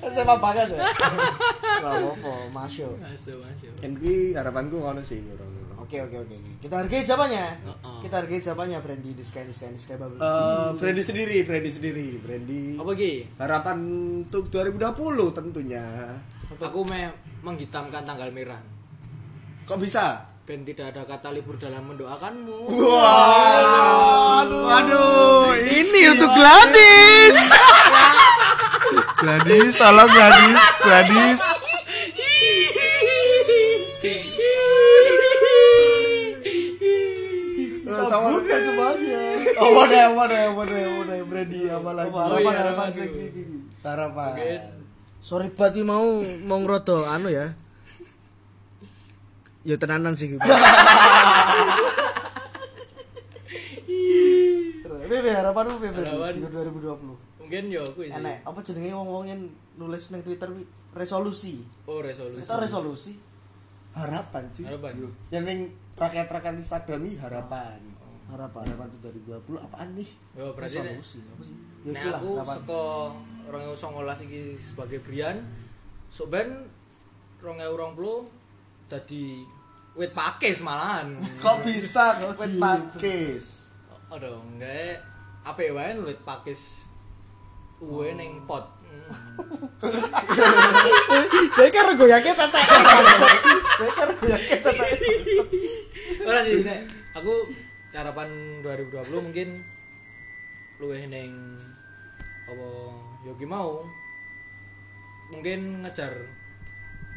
Sepak 0.03 0.37
banget 0.37 0.67
ya. 0.69 0.83
Lah 1.85 1.95
apa, 1.97 2.33
masuk. 2.51 2.93
Masuk 2.99 3.37
masuk. 3.39 3.71
yang 3.79 3.95
ki 3.95 4.35
harapanku 4.35 4.75
ngono 4.77 4.99
sih 5.01 5.23
loro-loro 5.23 5.60
Oke 5.91 6.07
oke 6.07 6.23
oke. 6.23 6.35
oke. 6.39 6.51
Kita 6.63 6.75
hargai 6.79 7.03
jawabannya. 7.03 7.47
Heeh. 7.67 7.99
Kita 8.07 8.15
hargai 8.23 8.39
jawabannya 8.39 8.79
Brandy 8.79 9.11
di 9.11 9.23
Sky 9.27 9.43
di 9.43 9.51
Sky 9.51 9.75
di 9.75 9.81
Sky 9.83 9.99
Bubble. 9.99 10.23
Eh, 10.23 10.69
Brandy 10.79 11.03
sendiri, 11.03 11.43
Brandy 11.43 11.67
sendiri, 11.67 12.15
Brandy. 12.15 12.79
Apa 12.79 12.95
ki? 12.95 13.27
Harapan 13.35 13.77
untuk 14.23 14.47
2020 14.47 15.35
tentunya. 15.35 15.83
Aku 16.47 16.87
me 16.87 17.11
menghitamkan 17.43 18.07
tanggal 18.07 18.31
merah. 18.31 18.63
Kok 19.67 19.83
bisa? 19.83 20.31
Ben 20.47 20.63
tidak 20.63 20.95
ada 20.95 21.03
kata 21.03 21.35
libur 21.35 21.59
dalam 21.59 21.83
mendoakanmu. 21.91 22.71
Waduh, 22.71 24.63
waduh, 24.63 25.59
ini 25.59 26.07
untuk 26.07 26.31
Gladys. 26.31 27.35
Gladys, 29.19 29.75
tolong 29.75 30.07
Gladys, 30.07 30.55
Gladys. 30.87 31.60
Oh, 39.61 39.77
mana, 39.77 40.09
mana, 40.17 40.39
mana, 40.57 40.77
mana, 40.89 41.15
Brandy, 41.21 41.69
apa 41.69 41.93
lagi? 41.93 42.09
Harapan 42.09 42.41
iya, 42.41 42.61
harapan 42.65 42.87
sing 42.89 43.13
iki. 43.13 43.43
Harapan. 43.85 44.33
Sorry 45.21 45.53
banget 45.53 45.85
mau 45.85 46.25
mau 46.49 46.57
ngerodo 46.65 47.05
anu 47.05 47.29
ya. 47.29 47.53
Ya 49.61 49.77
tenanan 49.77 50.17
sih. 50.17 50.33
Bebe 55.11 55.29
harapanmu 55.29 55.77
Bebe 55.77 56.01
Harapan. 56.01 56.41
di 56.41 56.47
2020. 56.49 57.45
Mungkin 57.45 57.63
yo 57.69 57.85
aku 57.85 58.01
sih. 58.07 58.17
Enek 58.17 58.41
apa 58.41 58.59
jenenge 58.65 58.97
wong-wong 58.97 59.29
yang 59.29 59.41
nulis 59.77 60.09
ning 60.09 60.25
Twitter 60.25 60.49
wi 60.49 60.65
resolusi. 60.97 61.61
Oh 61.85 62.01
resolusi. 62.01 62.41
Itu 62.41 62.57
resolusi. 62.57 63.13
Harapan 63.93 64.49
sih. 64.57 64.65
Harapan. 64.65 65.05
Yang 65.29 65.43
ning 65.45 65.59
rakyat-rakyat 66.01 66.57
Instagram 66.57 67.05
ini 67.05 67.21
harapan. 68.29 68.63
Harapan. 68.63 68.63
Harapan 68.69 68.87
untuk 68.93 69.01
2020 69.49 69.65
apaan 69.65 69.89
nih? 69.97 70.09
Yo 70.37 70.45
berarti 70.53 70.77
nek 70.81 70.93
apa 70.99 71.03
sih? 71.05 71.55
Ya 71.81 71.91
nek 71.91 72.03
aku 72.19 72.31
saka 72.45 72.83
2019 73.49 74.25
iki 74.29 74.41
sebagai 74.61 74.99
Brian 75.01 75.37
sok 76.11 76.27
ben 76.29 76.49
2020 77.41 78.91
dadi 78.91 79.47
wit 79.95 80.11
pakis 80.13 80.61
malahan. 80.61 81.17
Kok 81.43 81.57
bisa 81.65 82.19
kok 82.19 82.35
pakis? 82.37 83.71
Aduh, 84.11 84.43
enggak 84.43 84.99
apik 85.47 85.71
wae 85.71 85.95
wit 86.03 86.19
pakis 86.27 86.85
uwe 87.81 88.13
ning 88.13 88.43
pot. 88.45 88.67
Dia 91.57 91.67
kan 91.73 91.91
goyangnya 91.99 92.31
tetek. 92.31 92.65
Dia 92.69 93.89
kan 93.91 94.07
goyangnya 94.15 94.57
tetek. 94.63 94.89
Ora 96.21 96.39
sih 96.45 96.63
aku 97.11 97.33
harapan 97.91 98.29
2020 98.63 99.27
mungkin 99.27 99.49
luwih 100.79 101.03
ning 101.11 101.31
apa 102.47 102.67
yogi 103.27 103.45
mau 103.45 103.85
mungkin 105.31 105.83
ngejar 105.85 106.11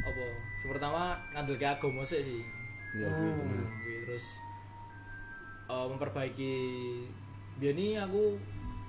apa 0.05 0.23
yang 0.63 0.69
pertama 0.69 1.17
ngandel 1.33 1.57
ke 1.57 1.65
agama 1.67 2.03
sih 2.05 2.21
sih 2.23 2.41
Iya, 2.95 3.11
gitu. 3.11 3.43
Kuwi, 3.83 3.95
terus 4.07 4.39
eh, 5.67 5.85
memperbaiki 5.91 6.53
biar 7.59 7.75
ini 7.75 7.99
aku 7.99 8.39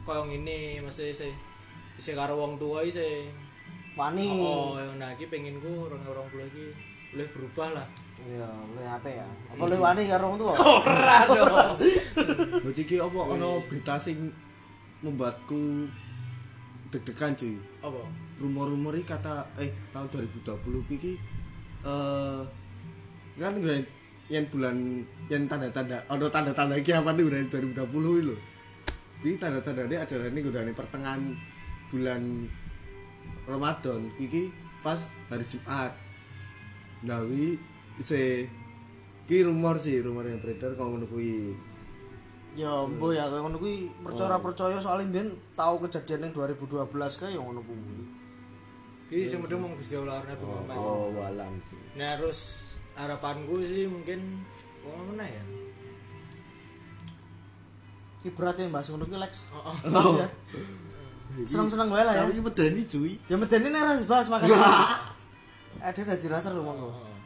koyo 0.07 0.31
ngene 0.31 0.79
mesti 0.79 1.11
se 1.11 1.29
se 1.99 2.13
karo 2.15 2.39
wong 2.39 2.55
tua 2.55 2.87
se 2.87 3.27
Wani. 3.99 4.29
oh 4.29 4.77
yang 4.79 5.01
nah 5.01 5.11
iki 5.11 5.27
penginku 5.27 5.89
orang 5.91 5.99
orang 6.07 6.27
puluh 6.31 6.47
iki 6.47 6.71
boleh 7.17 7.29
berubah 7.33 7.69
lah 7.73 7.89
Iya, 8.27 8.49
lu 8.75 8.83
apa 8.83 9.09
ya? 9.09 9.29
Apa 9.55 9.71
lu 9.71 9.77
wani 9.79 10.03
karo 10.11 10.35
wong 10.35 10.37
tuwa? 10.41 10.53
ora 10.83 11.19
dong 11.31 11.79
Lho 12.65 12.71
iki 12.75 12.97
apa 12.99 13.19
ana 13.33 13.49
berita 13.65 13.97
sing 14.03 14.35
membuatku 15.01 15.89
deg-degan 16.93 17.33
cuy. 17.39 17.57
apa 17.81 18.03
Rumor-rumor 18.37 18.99
kata 19.07 19.49
eh 19.63 19.73
tahun 19.95 20.11
2020 20.45 20.97
iki 20.99 21.13
eh 21.87 22.43
kan 23.37 23.53
yang 24.27 24.45
bulan 24.51 25.07
yang 25.31 25.47
tanda-tanda 25.47 26.03
ada 26.11 26.27
tanda-tanda 26.27 26.77
kiamat 26.83 27.15
itu 27.17 27.31
dari 27.31 27.47
2020 27.47 27.81
itu 27.81 28.21
lho. 28.27 28.37
Iki 29.23 29.37
tanda-tandanya 29.39 30.05
adalah 30.05 30.29
ini 30.29 30.41
udah 30.45 30.63
pertengahan 30.75 31.23
bulan 31.95 32.23
Ramadan 33.47 34.11
iki 34.19 34.51
pas 34.83 35.15
hari 35.31 35.47
Jumat. 35.47 36.06
Nah, 37.05 37.21
wi 37.27 37.59
se 38.01 38.49
ki 39.27 39.43
rumor 39.45 39.77
sih, 39.77 40.01
rumor 40.01 40.25
yang 40.25 40.41
beredar 40.41 40.73
kalau 40.79 40.97
ngono 40.97 41.05
kuwi. 41.11 41.53
Ya 42.57 42.73
mbo 42.89 43.13
ya 43.13 43.29
kayak 43.29 43.43
ngono 43.45 43.61
kuwi 43.61 43.93
percaya-percaya 44.01 44.81
soalnya 44.81 45.13
mbiyen 45.13 45.29
tahu 45.53 45.77
kejadian 45.85 46.25
yang 46.25 46.33
2012 46.33 47.21
kae 47.21 47.37
yang 47.37 47.45
ngono 47.45 47.61
kuwi. 47.61 48.05
iki 49.07 49.31
sing 49.31 49.39
medheng 49.39 49.63
mong 49.63 49.79
Gusti 49.79 49.95
Allah 49.95 50.19
Nabi 50.19 50.43
Muhammad 50.43 50.77
Oh, 50.83 51.15
walang 51.15 51.55
sih. 51.63 51.79
nah 51.95 52.19
terus 52.19 52.67
harapanku 52.99 53.63
sih 53.63 53.87
mungkin 53.87 54.43
apa 54.83 54.99
mana 54.99 55.23
ya 55.23 55.45
Ki 58.19 58.35
berat 58.35 58.59
ya 58.59 58.67
Mbak 58.67 58.83
ngono 58.91 59.05
kuwi 59.07 59.19
Lex. 59.23 59.33
oh, 59.55 59.63
oh. 59.95 60.15
Iya. 60.19 60.27
Seneng-seneng 61.47 61.87
wae 61.93 62.03
lah 62.03 62.15
ya. 62.17 62.23
Tapi 62.27 62.41
medeni 62.43 62.83
cuy. 62.83 63.13
Ya 63.29 63.37
medeni 63.37 63.69
nek 63.71 63.85
ora 63.85 63.95
dibahas 63.95 64.27
makanya. 64.27 64.57
Ada 65.81 66.01
udah 66.03 66.19
dirasa 66.19 66.49
rumah. 66.53 66.75
Oh. 66.77 67.17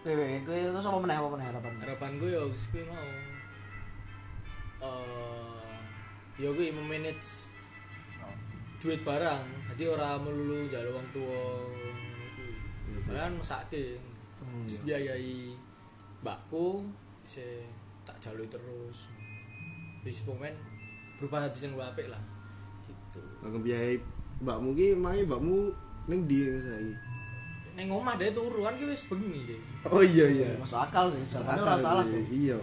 Wewe, 0.00 0.40
kowe 0.48 0.56
terus 0.56 0.88
apa 0.88 0.96
meneh 0.96 1.16
apa 1.20 1.28
meneh 1.28 1.44
harapan? 1.44 1.72
harapanku 1.84 2.24
ya 2.24 2.40
wis 2.48 2.72
kuwi 2.72 2.88
mau. 2.88 3.04
Eh 4.80 5.70
ya 6.40 6.48
kuwi 6.56 6.72
memanage 6.72 7.52
duit 8.80 9.04
barang. 9.04 9.44
Jadi 9.76 9.84
ora 9.92 10.16
melulu 10.16 10.64
jalur 10.72 10.96
wong 10.96 11.06
tua 11.12 11.44
mesake 13.36 14.00
Terus 14.40 14.80
biayai 14.88 15.52
mbakku 16.24 16.80
bisa 17.28 17.44
tak 18.08 18.16
jalui 18.24 18.48
terus. 18.48 19.12
Wis 20.00 20.24
pemain 20.24 20.56
sing 21.52 21.76
luwih 21.76 21.84
apik 21.84 22.08
lah. 22.08 22.24
Gitu. 22.88 23.20
Nang 23.44 23.60
biayai 23.60 24.00
mbakmu 24.40 24.72
ki 24.72 24.96
mange 24.96 25.28
mbakmu 25.28 25.68
ning 26.10 26.26
ndi 26.26 26.50
saiki? 26.58 26.94
neng 27.78 27.86
omah 27.94 28.18
deh 28.18 28.34
turu 28.34 28.66
kan 28.66 28.74
ki 28.76 28.84
wis 28.90 29.06
bengi 29.06 29.40
deh 29.46 29.60
Oh 29.88 30.04
iya 30.04 30.26
iya. 30.28 30.50
Masuk 30.60 30.76
akal 30.76 31.08
sih, 31.08 31.24
jalannya 31.24 31.62
ora 31.64 31.76
salah 31.80 32.04
kok. 32.04 32.20
Iya. 32.28 32.58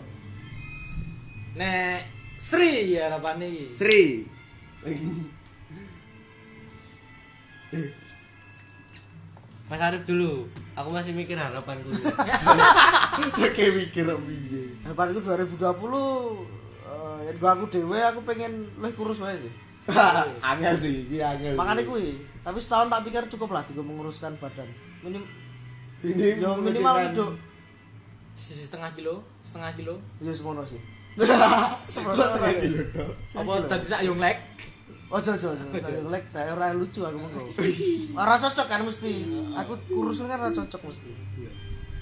nek 1.57 2.05
Sri 2.37 2.93
ya 2.93 3.09
harapannya 3.09 3.49
iki 3.49 3.65
Sri. 3.73 4.03
Mas 9.67 9.81
Arif 9.81 10.05
dulu. 10.05 10.45
Aku 10.77 10.93
masih 10.93 11.11
mikir 11.17 11.33
harapanku. 11.33 11.89
Oke 13.49 13.65
mikir 13.73 14.05
piye. 14.05 14.63
Harapanku 14.85 15.19
2020 15.25 15.57
eh 16.87 17.17
yen 17.27 17.35
gua 17.41 17.51
aku 17.57 17.65
dhewe 17.73 17.99
aku 17.99 18.21
pengen 18.23 18.69
luwih 18.77 18.93
kurus 18.93 19.19
wae 19.25 19.33
sih. 19.35 19.53
Angel 20.53 20.75
sih, 20.77 21.09
iki 21.09 21.17
angel. 21.23 21.55
Makanya 21.57 21.83
kuwi, 21.87 22.19
tapi 22.47 22.63
setahun 22.63 22.87
tak 22.87 23.03
pikir 23.03 23.27
cukup 23.27 23.51
lah 23.51 23.63
digo 23.67 23.83
menguruskan 23.83 24.39
badan. 24.39 24.71
Minim 25.03 25.27
ini 25.99 26.39
yo 26.39 26.55
minimal 26.63 27.11
itu. 27.11 27.27
sisi 28.39 28.69
setengah 28.69 28.93
kilo 28.95 29.25
setengah 29.43 29.73
kilo 29.75 29.99
Ya 30.23 30.31
semono 30.37 30.63
sih. 30.63 30.79
Setengah 31.19 32.55
kilo 32.63 33.03
apa 33.35 33.51
tadi 33.67 33.85
sak 33.91 34.07
yung 34.07 34.23
lek 34.23 34.39
Ojo 35.07 35.39
ojo 35.39 35.55
ojo. 35.55 35.91
Lek 36.11 36.23
ta 36.35 36.43
ora 36.51 36.75
lucu 36.75 36.99
aku 37.03 37.15
mengko. 37.15 37.39
Ora 38.15 38.35
cocok 38.39 38.67
kan 38.67 38.83
mesti. 38.83 39.27
Aku 39.55 39.79
kurus 39.87 40.19
kan 40.23 40.39
ora 40.39 40.51
cocok 40.51 40.81
mesti. 40.83 41.11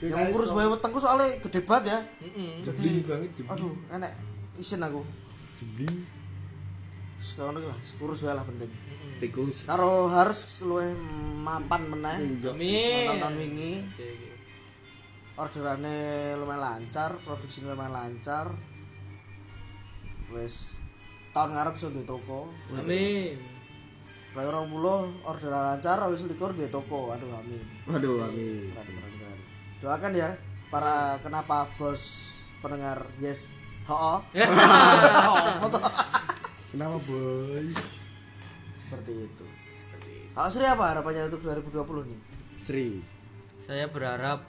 Yang 0.09 0.25
kurus 0.33 0.49
wae 0.53 0.65
wetengku 0.69 0.97
soalnya 0.97 1.37
gede 1.41 1.61
banget 1.65 1.93
ya. 1.93 1.99
Heeh. 2.21 2.65
jebling 2.65 3.05
banget. 3.05 3.29
Aduh, 3.45 3.77
enek 3.93 4.11
isin 4.57 4.81
aku. 4.81 5.05
Sekarang 7.23 7.63
lah, 7.63 7.77
kurus 7.99 8.23
wae 8.23 8.35
lah 8.35 8.43
penting. 8.43 8.71
Tikus. 9.19 9.63
Karo 9.63 10.11
harus 10.11 10.59
luwih 10.63 10.91
mapan 11.41 11.87
meneh. 11.87 12.15
Amin. 12.51 13.07
Nonton 13.07 13.33
wingi 13.39 13.73
orderane 15.35 16.31
lumayan 16.39 16.63
lancar, 16.63 17.11
produksinya 17.23 17.75
lumayan 17.75 17.91
lancar. 17.91 18.47
Wes 20.31 20.71
tahun 21.35 21.51
ngarep 21.55 21.75
iso 21.75 21.91
duwe 21.91 22.05
toko. 22.07 22.39
Amin. 22.75 23.35
Rai 24.35 24.47
orang 24.47 24.67
puluh 24.67 25.15
orderan 25.23 25.75
lancar, 25.75 26.07
wis 26.11 26.23
likur 26.27 26.55
duwe 26.55 26.71
toko. 26.71 27.11
Aduh 27.15 27.31
amin. 27.35 27.63
Waduh, 27.87 28.31
amin. 28.31 28.71
Keren, 28.71 28.95
keren, 28.95 29.13
keren. 29.19 29.39
Doakan 29.83 30.13
ya 30.15 30.29
para 30.71 31.19
kenapa 31.23 31.67
bos 31.79 32.31
pendengar 32.63 33.07
yes. 33.19 33.47
Ho. 33.85 34.17
Kenapa, 36.75 36.99
Boy? 37.07 37.71
Seperti 38.75 39.31
itu. 39.31 39.45
Kalau 40.35 40.49
Sri 40.51 40.67
apa 40.67 40.91
harapannya 40.91 41.31
untuk 41.31 41.47
2020 41.47 42.03
nih? 42.11 42.19
Sri. 42.59 42.99
Saya 43.63 43.87
berharap 43.87 44.43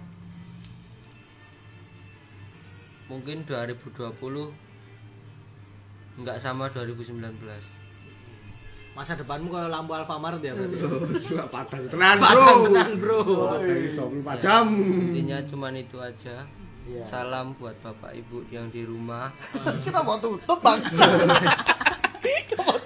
mungkin 3.06 3.46
2020 3.46 4.10
nggak 6.18 6.38
sama 6.42 6.66
2019. 6.74 7.14
Masa 8.98 9.14
depanmu 9.14 9.46
kalau 9.46 9.70
lampu 9.70 9.94
Alfamart 9.94 10.42
ya 10.42 10.58
berarti. 10.58 10.82
Gila 11.30 11.46
padang 11.46 11.86
tenan, 11.86 12.18
Padang 12.18 12.42
Bro. 12.42 12.66
tenan, 12.66 12.90
Bro. 12.98 13.22
Padang 13.54 14.34
24 14.34 14.42
jam. 14.42 14.66
Intinya 15.14 15.38
cuman 15.46 15.78
itu 15.78 16.02
aja. 16.02 16.42
Iya. 16.90 17.06
Salam 17.06 17.54
buat 17.54 17.78
Bapak 17.86 18.18
Ibu 18.18 18.50
yang 18.50 18.66
di 18.74 18.82
rumah. 18.82 19.30
Kita 19.86 20.02
mau 20.02 20.18
tutup 20.18 20.58
bangsa. 20.58 21.06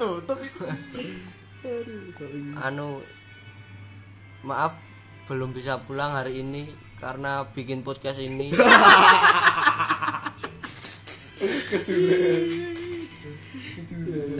Tutup 0.00 0.40
bisa. 0.40 0.64
Anu 2.64 3.04
maaf 4.40 4.72
belum 5.28 5.52
bisa 5.52 5.76
pulang 5.84 6.16
hari 6.16 6.40
ini 6.40 6.72
karena 6.96 7.44
bikin 7.52 7.84
podcast 7.84 8.16
ini. 8.16 8.48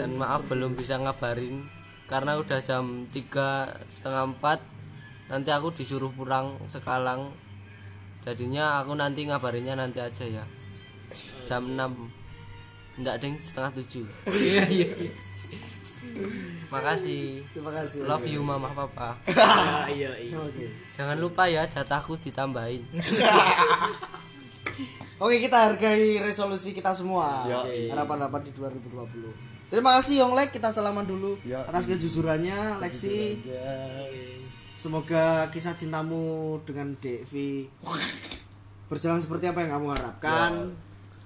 Dan 0.01 0.17
maaf 0.17 0.49
belum 0.49 0.73
bisa 0.73 0.97
ngabarin 0.97 1.69
karena 2.09 2.41
udah 2.41 2.57
jam 2.59 3.05
tiga 3.13 3.69
setengah 3.93 4.33
empat 4.33 4.59
nanti 5.29 5.53
aku 5.53 5.71
disuruh 5.71 6.11
pulang 6.11 6.59
sekalang 6.67 7.31
jadinya 8.27 8.83
aku 8.83 8.97
nanti 8.99 9.23
ngabarinnya 9.23 9.79
nanti 9.79 10.03
aja 10.03 10.27
ya 10.27 10.43
jam 11.47 11.71
6 11.71 12.99
enggak 12.99 13.15
ding 13.23 13.39
setengah 13.39 13.71
tujuh 13.79 14.03
Iya, 14.27 14.63
iya. 14.67 14.91
Makasih 16.67 17.43
Terima 17.51 17.71
kasih. 17.71 18.03
love 18.03 18.23
you 18.23 18.39
mama 18.39 18.69
papa 18.69 19.15
Iya, 19.91 20.11
iya. 20.17 20.35
Oke. 20.35 20.65
jangan 20.91 21.17
lupa 21.17 21.45
ya 21.45 21.63
jatahku 21.63 22.17
ditambahin 22.17 22.83
Oke, 25.17 25.37
kita 25.37 25.69
hargai 25.69 26.17
resolusi 26.17 26.73
kita 26.73 26.97
semua. 26.97 27.45
Ya. 27.45 27.61
Harapan-harapan 27.93 28.41
di 28.41 28.51
2020. 28.57 29.69
Terima 29.69 30.01
kasih 30.01 30.17
Yonglek, 30.19 30.49
kita 30.49 30.73
salaman 30.73 31.05
dulu 31.05 31.37
Ya. 31.43 31.61
atas 31.61 31.85
kejujurannya, 31.85 32.81
Lexi. 32.81 33.37
Semoga 34.73 35.45
kisah 35.47 35.77
cintamu 35.77 36.57
dengan 36.65 36.97
Devi 36.97 37.69
berjalan 38.89 39.21
seperti 39.21 39.45
apa 39.45 39.61
yang 39.61 39.77
kamu 39.77 39.87
harapkan. 39.93 40.51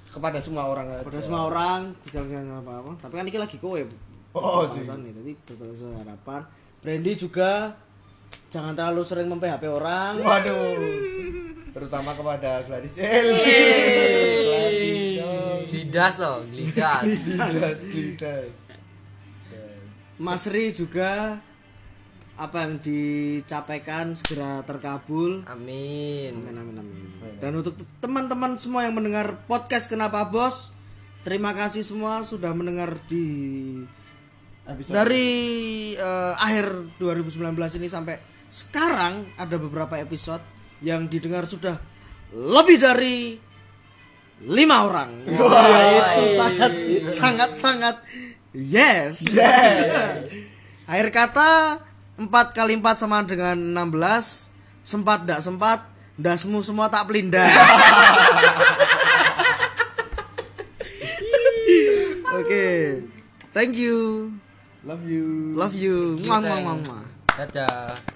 Kepada 0.05 0.39
semua 0.39 0.67
orang 0.67 0.91
Pada 0.99 1.19
semua 1.19 1.47
orang 1.47 1.91
berjalan 2.01 2.27
dengan 2.29 2.59
apa 2.59 2.71
apa. 2.77 2.91
Tapi 2.99 3.13
kan 3.15 3.25
ini 3.25 3.35
lagi 3.35 3.55
kowe. 3.57 3.79
Oh, 4.35 4.67
nih, 4.67 5.11
jadi 5.15 5.31
berjalan 5.47 5.73
sesuai 5.79 5.95
harapan. 6.03 6.41
Brandy 6.83 7.15
juga 7.15 7.79
jangan 8.51 8.75
terlalu 8.75 9.01
sering 9.07 9.31
mem-PHP 9.31 9.63
orang. 9.71 10.19
Waduh. 10.19 10.75
Terutama 11.75 12.15
kepada 12.15 12.63
Gladys 12.63 12.95
lidas 15.75 16.15
loh 16.23 16.39
lidas 16.47 17.03
Gladys, 17.03 17.81
Gladys. 18.15 18.57
Mas 20.15 20.47
Ri 20.47 20.71
juga 20.71 21.43
apa 22.35 22.67
yang 22.67 22.79
dicapaikan 22.79 24.15
segera 24.15 24.63
terkabul. 24.63 25.43
amin 25.47 26.35
Amin 26.35 26.55
amin 26.55 26.75
amin. 26.79 27.07
Dan 27.39 27.59
untuk 27.59 27.75
teman-teman 27.99 28.55
semua 28.55 28.87
yang 28.87 28.95
mendengar 28.95 29.39
podcast 29.47 29.91
Kenapa 29.91 30.23
Bos, 30.27 30.71
terima 31.27 31.51
kasih 31.51 31.83
semua 31.83 32.23
sudah 32.23 32.51
mendengar 32.55 32.95
di 33.11 33.83
Episode 34.65 34.97
dari 34.97 35.29
eh, 35.93 36.33
akhir 36.41 36.97
2019 36.97 37.53
ini 37.77 37.85
sampai 37.85 38.17
sekarang 38.49 39.29
ada 39.37 39.61
beberapa 39.61 39.93
episode 40.01 40.41
yang 40.81 41.05
didengar 41.05 41.45
sudah 41.45 41.77
lebih 42.33 42.81
dari 42.81 43.37
lima 44.41 44.89
orang. 44.89 45.21
Wah, 45.37 46.17
itu 46.17 46.33
sangat 46.33 46.73
sangat 47.13 47.51
sangat 47.53 47.95
yes. 48.57 49.21
Akhir 50.89 51.13
kata 51.13 51.77
4 52.17 52.57
kali 52.57 52.73
4 52.77 53.01
sama 53.05 53.25
dengan 53.25 53.57
16 53.89 54.53
Sempat 54.85 55.25
tidak 55.25 55.41
sempat 55.41 55.81
Dasmu 56.15 56.61
semua 56.61 56.93
tak 56.93 57.09
pelindas. 57.09 57.49
Oke 62.37 63.01
Thank 63.51 63.81
you 63.81 64.29
love 64.85 65.03
you. 65.09 65.53
Love 65.57 65.75
you. 65.75 66.21
Muah, 66.21 66.39
muah, 66.39 66.77
muah, 66.77 67.03
dadah 67.35 68.14